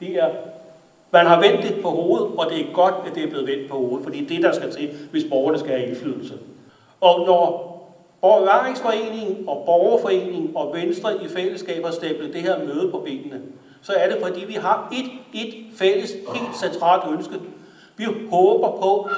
[0.01, 0.29] Det er
[1.15, 3.71] man har vendt det på hovedet, og det er godt, at det er blevet vendt
[3.71, 6.35] på hovedet, fordi det er det, der skal til, hvis borgerne skal have indflydelse.
[7.01, 7.75] Og når
[8.21, 13.41] Bevaringsforeningen og Borgerforeningen og Venstre i fællesskab har stablet det her møde på benene,
[13.83, 15.11] så er det, fordi vi har et,
[15.45, 17.35] et fælles, helt centralt ønske.
[17.97, 19.09] Vi håber på,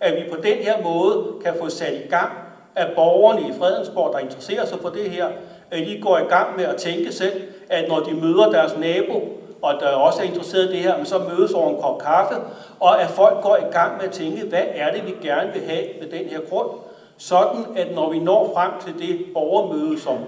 [0.00, 2.32] at vi på den her måde kan få sat i gang,
[2.74, 5.26] at borgerne i Fredensborg, der interesserer sig for det her,
[5.70, 9.40] at de går i gang med at tænke selv, at når de møder deres nabo,
[9.62, 12.34] og der også er interesseret i det her, men så mødes over en kop kaffe,
[12.80, 15.62] og at folk går i gang med at tænke, hvad er det, vi gerne vil
[15.62, 16.70] have med den her grund,
[17.16, 20.18] sådan at når vi når frem til det borgermøde, som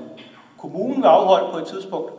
[0.59, 2.12] kommunen vil afholde på et tidspunkt,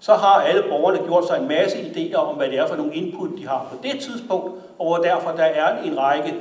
[0.00, 2.94] så har alle borgerne gjort sig en masse idéer om, hvad det er for nogle
[2.94, 6.34] input, de har på det tidspunkt, og hvor derfor der er en række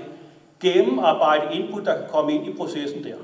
[0.60, 3.16] gennemarbejdet input, der kan komme ind i processen der.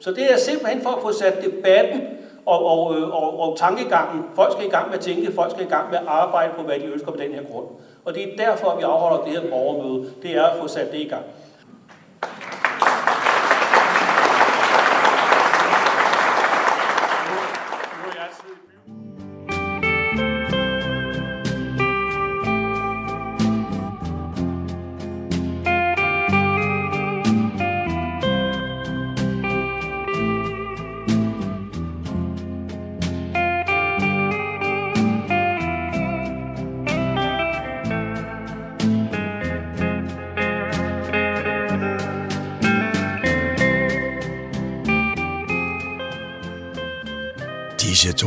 [0.00, 2.00] Så det er simpelthen for at få sat debatten
[2.46, 4.24] og, og, øh, og, og tankegangen.
[4.34, 6.62] Folk skal i gang med at tænke, folk skal i gang med at arbejde på,
[6.62, 7.66] hvad de ønsker på den her grund.
[8.04, 10.10] Og det er derfor, at vi afholder det her borgermøde.
[10.22, 11.24] Det er at få sat det i gang.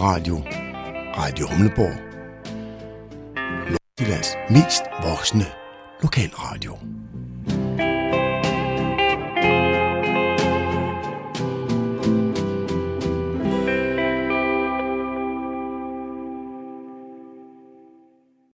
[0.00, 0.42] Radio.
[1.14, 1.99] Radio Humleborg.